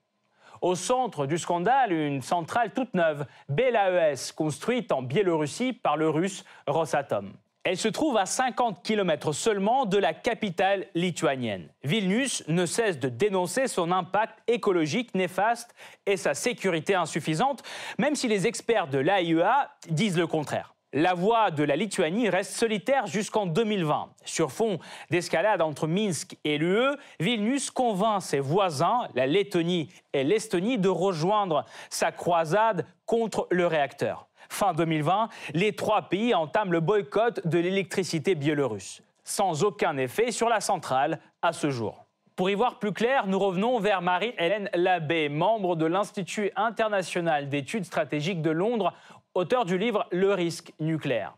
Au 0.63 0.77
centre 0.77 1.27
du 1.27 1.39
scandale, 1.39 1.93
une 1.93 2.23
centrale 2.23 2.73
toute 2.73 2.95
neuve, 2.95 3.27
BLAES, 3.49 4.33
construite 4.37 4.93
en 4.93 5.03
Biélorussie 5.03 5.73
par 5.73 5.97
le 5.97 6.09
russe 6.09 6.45
Rosatom. 6.69 7.33
Elle 7.65 7.77
se 7.77 7.89
trouve 7.89 8.17
à 8.17 8.27
50 8.27 8.81
km 8.85 9.33
seulement 9.33 9.87
de 9.87 9.99
la 9.99 10.15
capitale 10.15 10.87
lituanienne. 10.95 11.69
Vilnius 11.83 12.45
ne 12.47 12.65
cesse 12.65 13.01
de 13.01 13.09
dénoncer 13.09 13.67
son 13.67 13.91
impact 13.91 14.39
écologique 14.47 15.17
néfaste 15.17 15.75
et 16.07 16.17
sa 16.17 16.33
sécurité 16.35 16.95
insuffisante, 16.95 17.65
même 17.99 18.15
si 18.15 18.29
les 18.29 18.47
experts 18.47 18.87
de 18.87 18.99
l'AIEA 18.99 19.69
disent 19.89 20.19
le 20.19 20.29
contraire. 20.29 20.72
La 20.95 21.15
voie 21.15 21.51
de 21.51 21.65
la 21.65 21.75
Lituanie 21.75 22.29
reste 22.29 22.53
solitaire 22.53 23.07
jusqu'en 23.07 23.47
2020. 23.47 24.11
Sur 24.27 24.53
fond 24.53 24.79
d'escalade 25.11 25.63
entre 25.63 25.87
Minsk 25.87 26.37
et 26.45 26.59
l'UE, 26.59 26.99
Vilnius 27.19 27.71
convainc 27.71 28.21
ses 28.21 28.41
voisins, 28.41 29.09
la 29.15 29.27
Lettonie 29.27 29.89
et 30.13 30.23
l'Estonie, 30.23 30.77
de 30.77 30.91
rejoindre 30.91 31.65
sa 31.89 32.13
croisade 32.13 32.85
contre 33.07 33.49
le 33.51 33.67
réacteur. 33.67 34.29
Fin 34.51 34.75
2020, 34.75 35.31
les 35.55 35.75
trois 35.75 36.11
pays 36.11 36.35
entament 36.35 36.73
le 36.73 36.81
boycott 36.81 37.41
de 37.47 37.59
l'électricité 37.59 38.35
biélorusse, 38.35 39.01
sans 39.25 39.65
aucun 39.65 39.97
effet 39.97 40.31
sur 40.31 40.51
la 40.51 40.61
centrale 40.61 41.21
à 41.41 41.55
ce 41.55 41.71
jour. 41.71 42.05
Pour 42.37 42.51
y 42.51 42.55
voir 42.55 42.79
plus 42.79 42.93
clair, 42.93 43.27
nous 43.27 43.39
revenons 43.39 43.79
vers 43.79 44.03
Marie-Hélène 44.03 44.71
Labbé, 44.75 45.29
membre 45.29 45.77
de 45.77 45.87
l'Institut 45.87 46.51
international 46.57 47.49
d'études 47.49 47.85
stratégiques 47.85 48.41
de 48.41 48.51
Londres, 48.51 48.95
auteur 49.35 49.65
du 49.65 49.79
livre 49.79 50.07
Le 50.13 50.33
risque 50.35 50.73
nucléaire. 50.81 51.37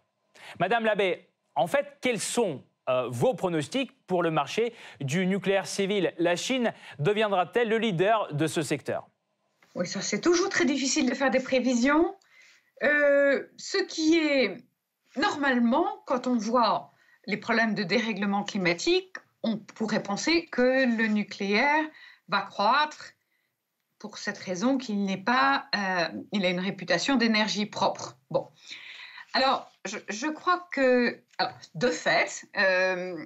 Madame 0.60 0.84
Labbé, 0.84 1.28
en 1.54 1.66
fait, 1.66 1.98
quels 2.00 2.20
sont 2.20 2.62
euh, 2.88 3.08
vos 3.08 3.34
pronostics 3.34 3.92
pour 4.06 4.22
le 4.22 4.30
marché 4.30 4.74
du 5.00 5.26
nucléaire 5.26 5.66
civil? 5.66 6.12
La 6.18 6.36
Chine 6.36 6.72
deviendra-t-elle 6.98 7.68
le 7.68 7.78
leader 7.78 8.32
de 8.34 8.46
ce 8.46 8.62
secteur? 8.62 9.08
Oui, 9.74 9.86
ça 9.86 10.00
c'est 10.00 10.20
toujours 10.20 10.48
très 10.50 10.64
difficile 10.64 11.08
de 11.08 11.14
faire 11.14 11.30
des 11.30 11.40
prévisions. 11.40 12.14
Euh, 12.82 13.42
ce 13.56 13.78
qui 13.78 14.18
est 14.18 14.56
normalement, 15.16 16.02
quand 16.06 16.26
on 16.26 16.36
voit 16.36 16.92
les 17.26 17.36
problèmes 17.36 17.74
de 17.74 17.82
dérèglement 17.82 18.44
climatique, 18.44 19.16
on 19.42 19.56
pourrait 19.58 20.02
penser 20.02 20.46
que 20.46 20.96
le 20.96 21.06
nucléaire 21.06 21.84
va 22.28 22.42
croître 22.42 23.13
pour 24.04 24.18
cette 24.18 24.36
raison 24.36 24.76
qu'il 24.76 25.02
n'est 25.06 25.16
pas, 25.16 25.66
euh, 25.74 26.08
il 26.30 26.44
a 26.44 26.50
une 26.50 26.60
réputation 26.60 27.16
d'énergie 27.16 27.64
propre. 27.64 28.18
Bon, 28.30 28.50
alors 29.32 29.72
je, 29.86 30.28
crois 30.28 30.68
que, 30.72 31.22
de 31.74 31.88
fait, 31.88 32.44
euh, 32.58 33.24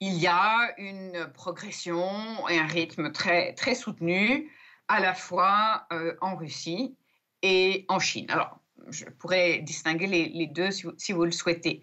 il 0.00 0.12
y 0.18 0.26
a 0.26 0.74
une 0.76 1.32
progression 1.32 2.46
et 2.50 2.58
un 2.58 2.66
rythme 2.66 3.10
très 3.10 3.54
très 3.54 3.74
soutenu 3.74 4.52
à 4.88 5.00
la 5.00 5.14
fois 5.14 5.88
en 6.20 6.36
Russie 6.36 6.94
et 7.40 7.86
en 7.88 7.98
Chine. 7.98 8.26
Alors, 8.28 8.60
je 8.90 9.06
pourrais 9.06 9.60
distinguer 9.60 10.08
les, 10.08 10.46
deux 10.46 10.72
si 10.72 11.12
vous, 11.12 11.24
le 11.24 11.32
souhaitez. 11.32 11.80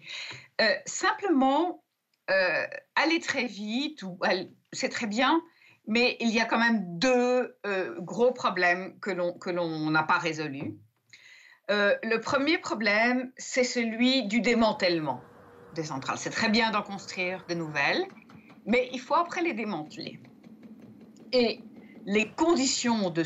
simplement, 0.86 1.82
aller 2.28 3.18
très 3.18 3.46
vite, 3.46 4.04
c'est 4.72 4.88
très 4.88 5.08
bien, 5.08 5.42
mais 5.86 6.16
il 6.20 6.30
y 6.30 6.40
a 6.40 6.44
quand 6.44 6.58
même 6.58 6.98
deux 6.98 7.56
gros 7.98 8.32
problèmes 8.32 8.98
que 9.00 9.10
l'on 9.10 9.90
n'a 9.90 10.02
pas 10.02 10.18
résolus. 10.18 10.74
Euh, 11.70 11.94
le 12.02 12.20
premier 12.20 12.58
problème, 12.58 13.32
c'est 13.36 13.64
celui 13.64 14.26
du 14.26 14.40
démantèlement 14.40 15.22
des 15.74 15.84
centrales. 15.84 16.18
C'est 16.18 16.30
très 16.30 16.50
bien 16.50 16.70
d'en 16.70 16.82
construire 16.82 17.44
de 17.48 17.54
nouvelles, 17.54 18.04
mais 18.66 18.90
il 18.92 19.00
faut 19.00 19.14
après 19.14 19.42
les 19.42 19.54
démanteler. 19.54 20.20
Et 21.32 21.60
les 22.04 22.30
conditions 22.30 23.10
de 23.10 23.22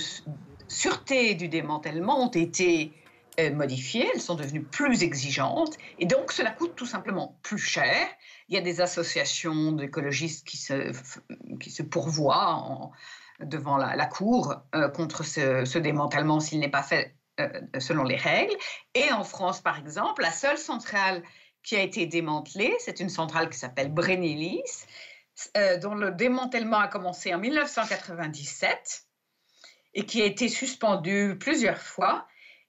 sûreté 0.68 1.34
du 1.34 1.48
démantèlement 1.48 2.24
ont 2.24 2.30
été 2.30 2.92
euh, 3.40 3.52
modifiées, 3.52 4.08
elles 4.14 4.20
sont 4.20 4.36
devenues 4.36 4.62
plus 4.62 5.02
exigeantes, 5.02 5.76
et 5.98 6.06
donc 6.06 6.30
cela 6.30 6.50
coûte 6.52 6.74
tout 6.76 6.86
simplement 6.86 7.38
plus 7.42 7.58
cher. 7.58 8.06
Il 8.48 8.54
y 8.54 8.58
a 8.58 8.62
des 8.62 8.80
associations 8.80 9.72
d'écologistes 9.72 10.46
qui 10.46 10.56
se, 10.56 11.82
pourvoient 11.82 12.90
devant 13.40 13.76
la, 13.76 14.06
Cour 14.06 14.54
euh, 14.74 14.88
contre 14.88 15.24
ce 15.24 15.78
démantèlement 15.78 16.40
s'il 16.40 16.58
n'est 16.60 16.70
pas 16.70 16.82
fait 16.82 17.14
euh, 17.40 17.60
selon 17.78 18.02
les 18.02 18.16
règles. 18.16 18.56
Et 18.94 19.12
en 19.12 19.22
France, 19.22 19.60
par 19.60 19.78
exemple, 19.78 20.22
la 20.22 20.32
seule 20.32 20.58
centrale 20.58 21.22
qui 21.62 21.76
a 21.76 21.82
été 21.82 22.06
démantelée, 22.06 22.74
c'est 22.80 22.98
une 22.98 23.08
centrale 23.10 23.48
qui 23.48 23.58
s'appelle 23.58 23.92
Brennilis, 23.92 24.86
euh, 25.56 25.78
dont 25.78 25.94
le 25.94 26.10
démantèlement 26.10 26.78
a 26.78 26.88
commencé 26.88 27.32
en 27.32 27.38
1997 27.38 29.06
et 29.94 30.04
qui 30.04 30.20
a 30.20 30.24
été 30.24 30.48
suspendue 30.48 31.36
plusieurs 31.38 31.80
fois. 31.80 32.26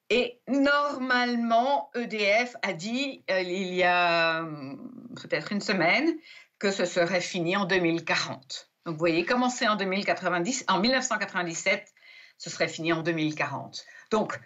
Et 0.10 0.40
normalement, 0.48 1.92
EDF 1.96 2.56
a 2.64 2.74
dit 2.74 3.24
euh, 3.30 3.42
il 3.42 3.74
y 3.74 3.84
a 3.84 4.42
hum, 4.42 4.92
peut-être 5.22 5.52
une 5.52 5.62
semaine 5.62 6.16
que 6.58 6.72
ce 6.72 6.86
serait 6.86 7.22
fini 7.22 7.56
en 7.56 7.66
2040. 7.66 8.70
Donc 8.86 8.96
vous 8.96 9.00
voyez, 9.00 9.24
commencer 9.24 9.68
en 9.68 9.76
2090, 9.76 10.66
en 10.68 10.80
1997, 10.80 11.94
ce 12.38 12.50
serait 12.50 12.68
fini 12.68 12.92
en 12.92 13.04
2040. 13.04 13.86
Donc 14.12 14.40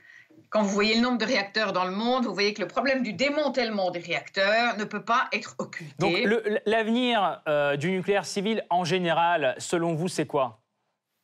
quand 0.49 0.61
vous 0.61 0.69
voyez 0.69 0.95
le 0.95 1.01
nombre 1.01 1.17
de 1.17 1.25
réacteurs 1.25 1.73
dans 1.73 1.85
le 1.85 1.91
monde, 1.91 2.25
vous 2.25 2.33
voyez 2.33 2.53
que 2.53 2.61
le 2.61 2.67
problème 2.67 3.01
du 3.01 3.13
démantèlement 3.13 3.89
des 3.89 3.99
réacteurs 3.99 4.77
ne 4.77 4.83
peut 4.83 5.03
pas 5.03 5.27
être 5.31 5.55
occulté. 5.57 5.95
Donc 5.97 6.59
l'avenir 6.65 7.41
euh, 7.47 7.77
du 7.77 7.91
nucléaire 7.91 8.25
civil 8.25 8.65
en 8.69 8.83
général, 8.83 9.55
selon 9.57 9.95
vous, 9.95 10.09
c'est 10.09 10.27
quoi? 10.27 10.62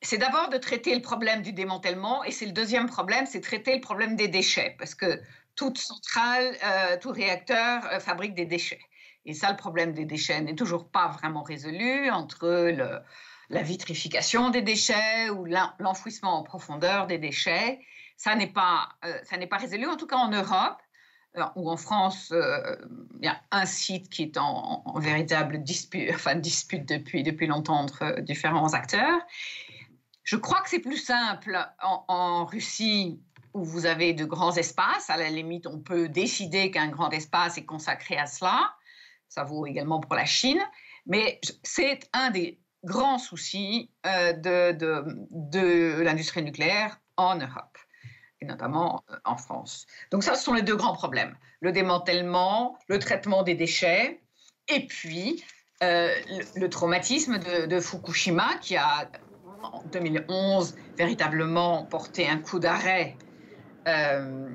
C'est 0.01 0.17
d'abord 0.17 0.49
de 0.49 0.57
traiter 0.57 0.95
le 0.95 1.01
problème 1.01 1.41
du 1.41 1.51
démantèlement 1.51 2.23
et 2.23 2.31
c'est 2.31 2.45
le 2.45 2.53
deuxième 2.53 2.87
problème, 2.87 3.25
c'est 3.25 3.41
traiter 3.41 3.75
le 3.75 3.81
problème 3.81 4.15
des 4.15 4.27
déchets 4.27 4.75
parce 4.79 4.95
que 4.95 5.21
toute 5.55 5.77
centrale, 5.77 6.55
euh, 6.63 6.97
tout 7.01 7.11
réacteur 7.11 7.85
euh, 7.91 7.99
fabrique 7.99 8.33
des 8.33 8.45
déchets. 8.45 8.79
Et 9.25 9.33
ça, 9.33 9.51
le 9.51 9.57
problème 9.57 9.91
des 9.91 10.05
déchets 10.05 10.39
n'est 10.41 10.55
toujours 10.55 10.89
pas 10.89 11.09
vraiment 11.09 11.43
résolu 11.43 12.09
entre 12.09 12.71
la 13.49 13.61
vitrification 13.61 14.49
des 14.49 14.61
déchets 14.61 15.29
ou 15.29 15.45
l'enfouissement 15.79 16.39
en 16.39 16.43
profondeur 16.43 17.05
des 17.05 17.17
déchets 17.17 17.79
ça 18.15 18.35
n'est 18.35 18.47
pas, 18.47 18.89
euh, 19.05 19.17
ça 19.23 19.37
n'est 19.37 19.47
pas 19.47 19.57
résolu, 19.57 19.85
en 19.85 19.95
tout 19.95 20.07
cas 20.07 20.17
en 20.17 20.29
Europe 20.29 20.81
ou 21.55 21.69
en 21.69 21.77
France, 21.77 22.33
il 22.33 23.23
y 23.23 23.27
a 23.27 23.39
un 23.51 23.65
site 23.65 24.09
qui 24.09 24.23
est 24.23 24.37
en, 24.37 24.83
véritable 24.99 25.63
dispute, 25.63 26.09
enfin 26.13 26.35
dispute 26.35 26.85
depuis 26.85 27.47
longtemps 27.47 27.79
entre 27.79 28.19
différents 28.21 28.73
acteurs. 28.73 29.21
Je 30.29 30.35
crois 30.35 30.61
que 30.61 30.69
c'est 30.69 30.77
plus 30.77 31.03
simple 31.03 31.57
en, 31.81 32.45
Russie 32.45 33.19
où 33.55 33.63
vous 33.63 33.87
avez 33.87 34.13
de 34.13 34.25
grands 34.25 34.55
espaces. 34.55 35.09
À 35.09 35.17
la 35.17 35.27
limite, 35.31 35.65
on 35.65 35.79
peut 35.79 36.07
décider 36.07 36.69
qu'un 36.69 36.89
grand 36.89 37.09
espace 37.09 37.57
est 37.57 37.65
consacré 37.65 38.15
à 38.15 38.27
cela. 38.27 38.75
Ça 39.27 39.43
vaut 39.43 39.65
également 39.65 39.99
pour 39.99 40.13
la 40.13 40.25
Chine. 40.25 40.61
Mais 41.07 41.41
c'est 41.63 42.07
un 42.13 42.29
des 42.29 42.59
grands 42.83 43.17
soucis 43.17 43.89
de, 44.03 44.71
de, 44.71 45.03
de 45.31 45.99
l'industrie 46.03 46.43
nucléaire 46.43 46.99
en 47.17 47.37
Europe 47.37 47.79
et 48.39 48.45
notamment 48.45 49.03
euh, 49.09 49.15
en 49.25 49.35
France. 49.35 49.87
Donc 50.11 50.23
ça, 50.23 50.35
ce 50.35 50.43
sont 50.43 50.53
les 50.53 50.61
deux 50.61 50.75
grands 50.75 50.93
problèmes. 50.93 51.35
Le 51.59 51.71
démantèlement, 51.71 52.77
le 52.87 52.99
traitement 52.99 53.41
des 53.41 53.55
déchets, 53.55 54.21
et 54.67 54.85
puis 54.85 55.43
euh, 55.81 56.13
le, 56.55 56.69
traumatisme 56.69 57.39
de, 57.39 57.79
Fukushima 57.79 58.57
qui 58.61 58.77
a, 58.77 59.09
en 59.63 59.83
2011, 59.91 60.75
véritablement 60.97 61.85
porté 61.85 62.27
un 62.27 62.37
coup 62.37 62.59
d'arrêt 62.59 63.15
euh, 63.87 64.49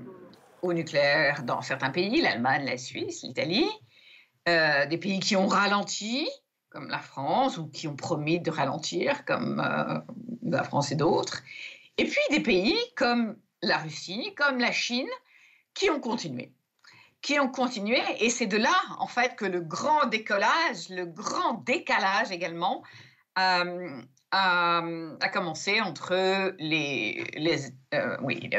au 0.63 0.73
nucléaire 0.73 1.43
dans 1.43 1.63
certains 1.63 1.91
pays, 1.91 2.21
l'Allemagne, 2.21 2.65
la 2.65 2.79
Suisse, 2.79 3.23
l'Italie, 3.23 3.69
des 4.47 4.99
pays 4.99 5.21
qui 5.21 5.37
ont 5.37 5.47
ralenti, 5.47 6.29
comme 6.69 6.89
la 6.89 6.99
France, 6.99 7.57
ou 7.57 7.69
qui 7.69 7.89
ont 7.89 7.97
promis 7.97 8.41
de 8.41 8.51
ralentir, 8.51 9.25
comme 9.25 9.57
la 10.43 10.63
France 10.65 10.93
et 10.93 10.97
d'autres, 10.97 11.43
et 11.97 12.05
puis 12.05 12.21
des 12.31 12.41
pays 12.41 12.77
comme 12.97 13.37
la 13.65 13.79
Russie 13.79 14.35
comme 14.37 14.59
la 14.59 14.73
Chine 14.73 15.09
qui 15.75 15.91
ont 15.91 16.01
continué 16.01 16.53
qui 17.23 17.41
ont 17.41 17.49
continué 17.49 18.01
et 18.21 18.31
c'est 18.31 18.47
de 18.47 18.59
là 18.59 18.75
en 18.99 19.07
fait 19.07 19.35
que 19.37 19.47
le 19.47 19.61
grand 19.61 20.07
décollage, 20.07 20.91
le 20.91 21.07
grand 21.07 21.55
décalage 21.65 22.31
également 22.31 22.83
euh, 23.39 24.03
a, 24.35 25.29
commencé 25.33 25.81
entre 25.81 26.55
les 26.59 27.73
euh, 27.95 28.17
oui, 28.23 28.51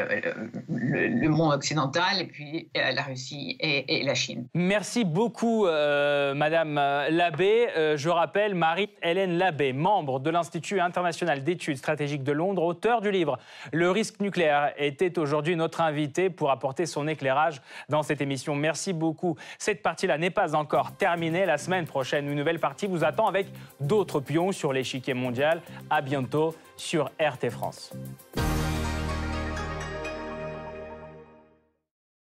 le, 0.68 1.28
monde 1.28 1.52
occidental 1.52 2.20
et 2.20 2.24
puis 2.24 2.68
euh, 2.76 2.92
la 2.92 3.02
Russie 3.02 3.56
et, 3.60 4.02
la 4.04 4.14
Chine. 4.14 4.46
Merci 4.54 5.04
beaucoup, 5.04 5.66
euh, 5.66 6.34
Madame 6.34 6.74
Labbé. 6.74 7.68
je 7.96 8.08
rappelle 8.08 8.54
Marie-Hélène 8.54 9.38
Labbé, 9.38 9.72
membre 9.72 10.20
de 10.20 10.30
l'Institut 10.30 10.80
international 10.80 11.44
d'études 11.44 11.76
stratégiques 11.76 12.22
de 12.22 12.32
Londres, 12.32 12.62
auteur 12.62 13.00
du 13.00 13.10
livre 13.10 13.38
Le 13.72 13.90
risque 13.90 14.20
nucléaire, 14.20 14.72
était 14.76 15.18
aujourd'hui 15.18 15.56
notre 15.56 15.80
invitée 15.80 16.30
pour 16.30 16.50
apporter 16.50 16.86
son 16.86 17.08
éclairage 17.08 17.60
dans 17.88 18.02
cette 18.02 18.20
émission. 18.20 18.54
Merci 18.54 18.92
beaucoup. 18.92 19.36
Cette 19.58 19.82
partie-là 19.82 20.18
n'est 20.18 20.30
pas 20.30 20.54
encore 20.54 20.96
terminée. 20.96 21.46
La 21.46 21.58
semaine 21.58 21.86
prochaine, 21.86 22.28
une 22.28 22.36
nouvelle 22.36 22.60
partie 22.60 22.86
vous 22.86 23.04
attend 23.04 23.26
avec 23.26 23.46
d'autres 23.80 24.20
pions 24.20 24.52
sur 24.52 24.72
l'échiquier 24.72 25.14
mondial. 25.14 25.60
À 25.90 26.00
bientôt 26.00 26.54
sur 26.76 27.10
RT 27.20 27.50
France. 27.50 27.92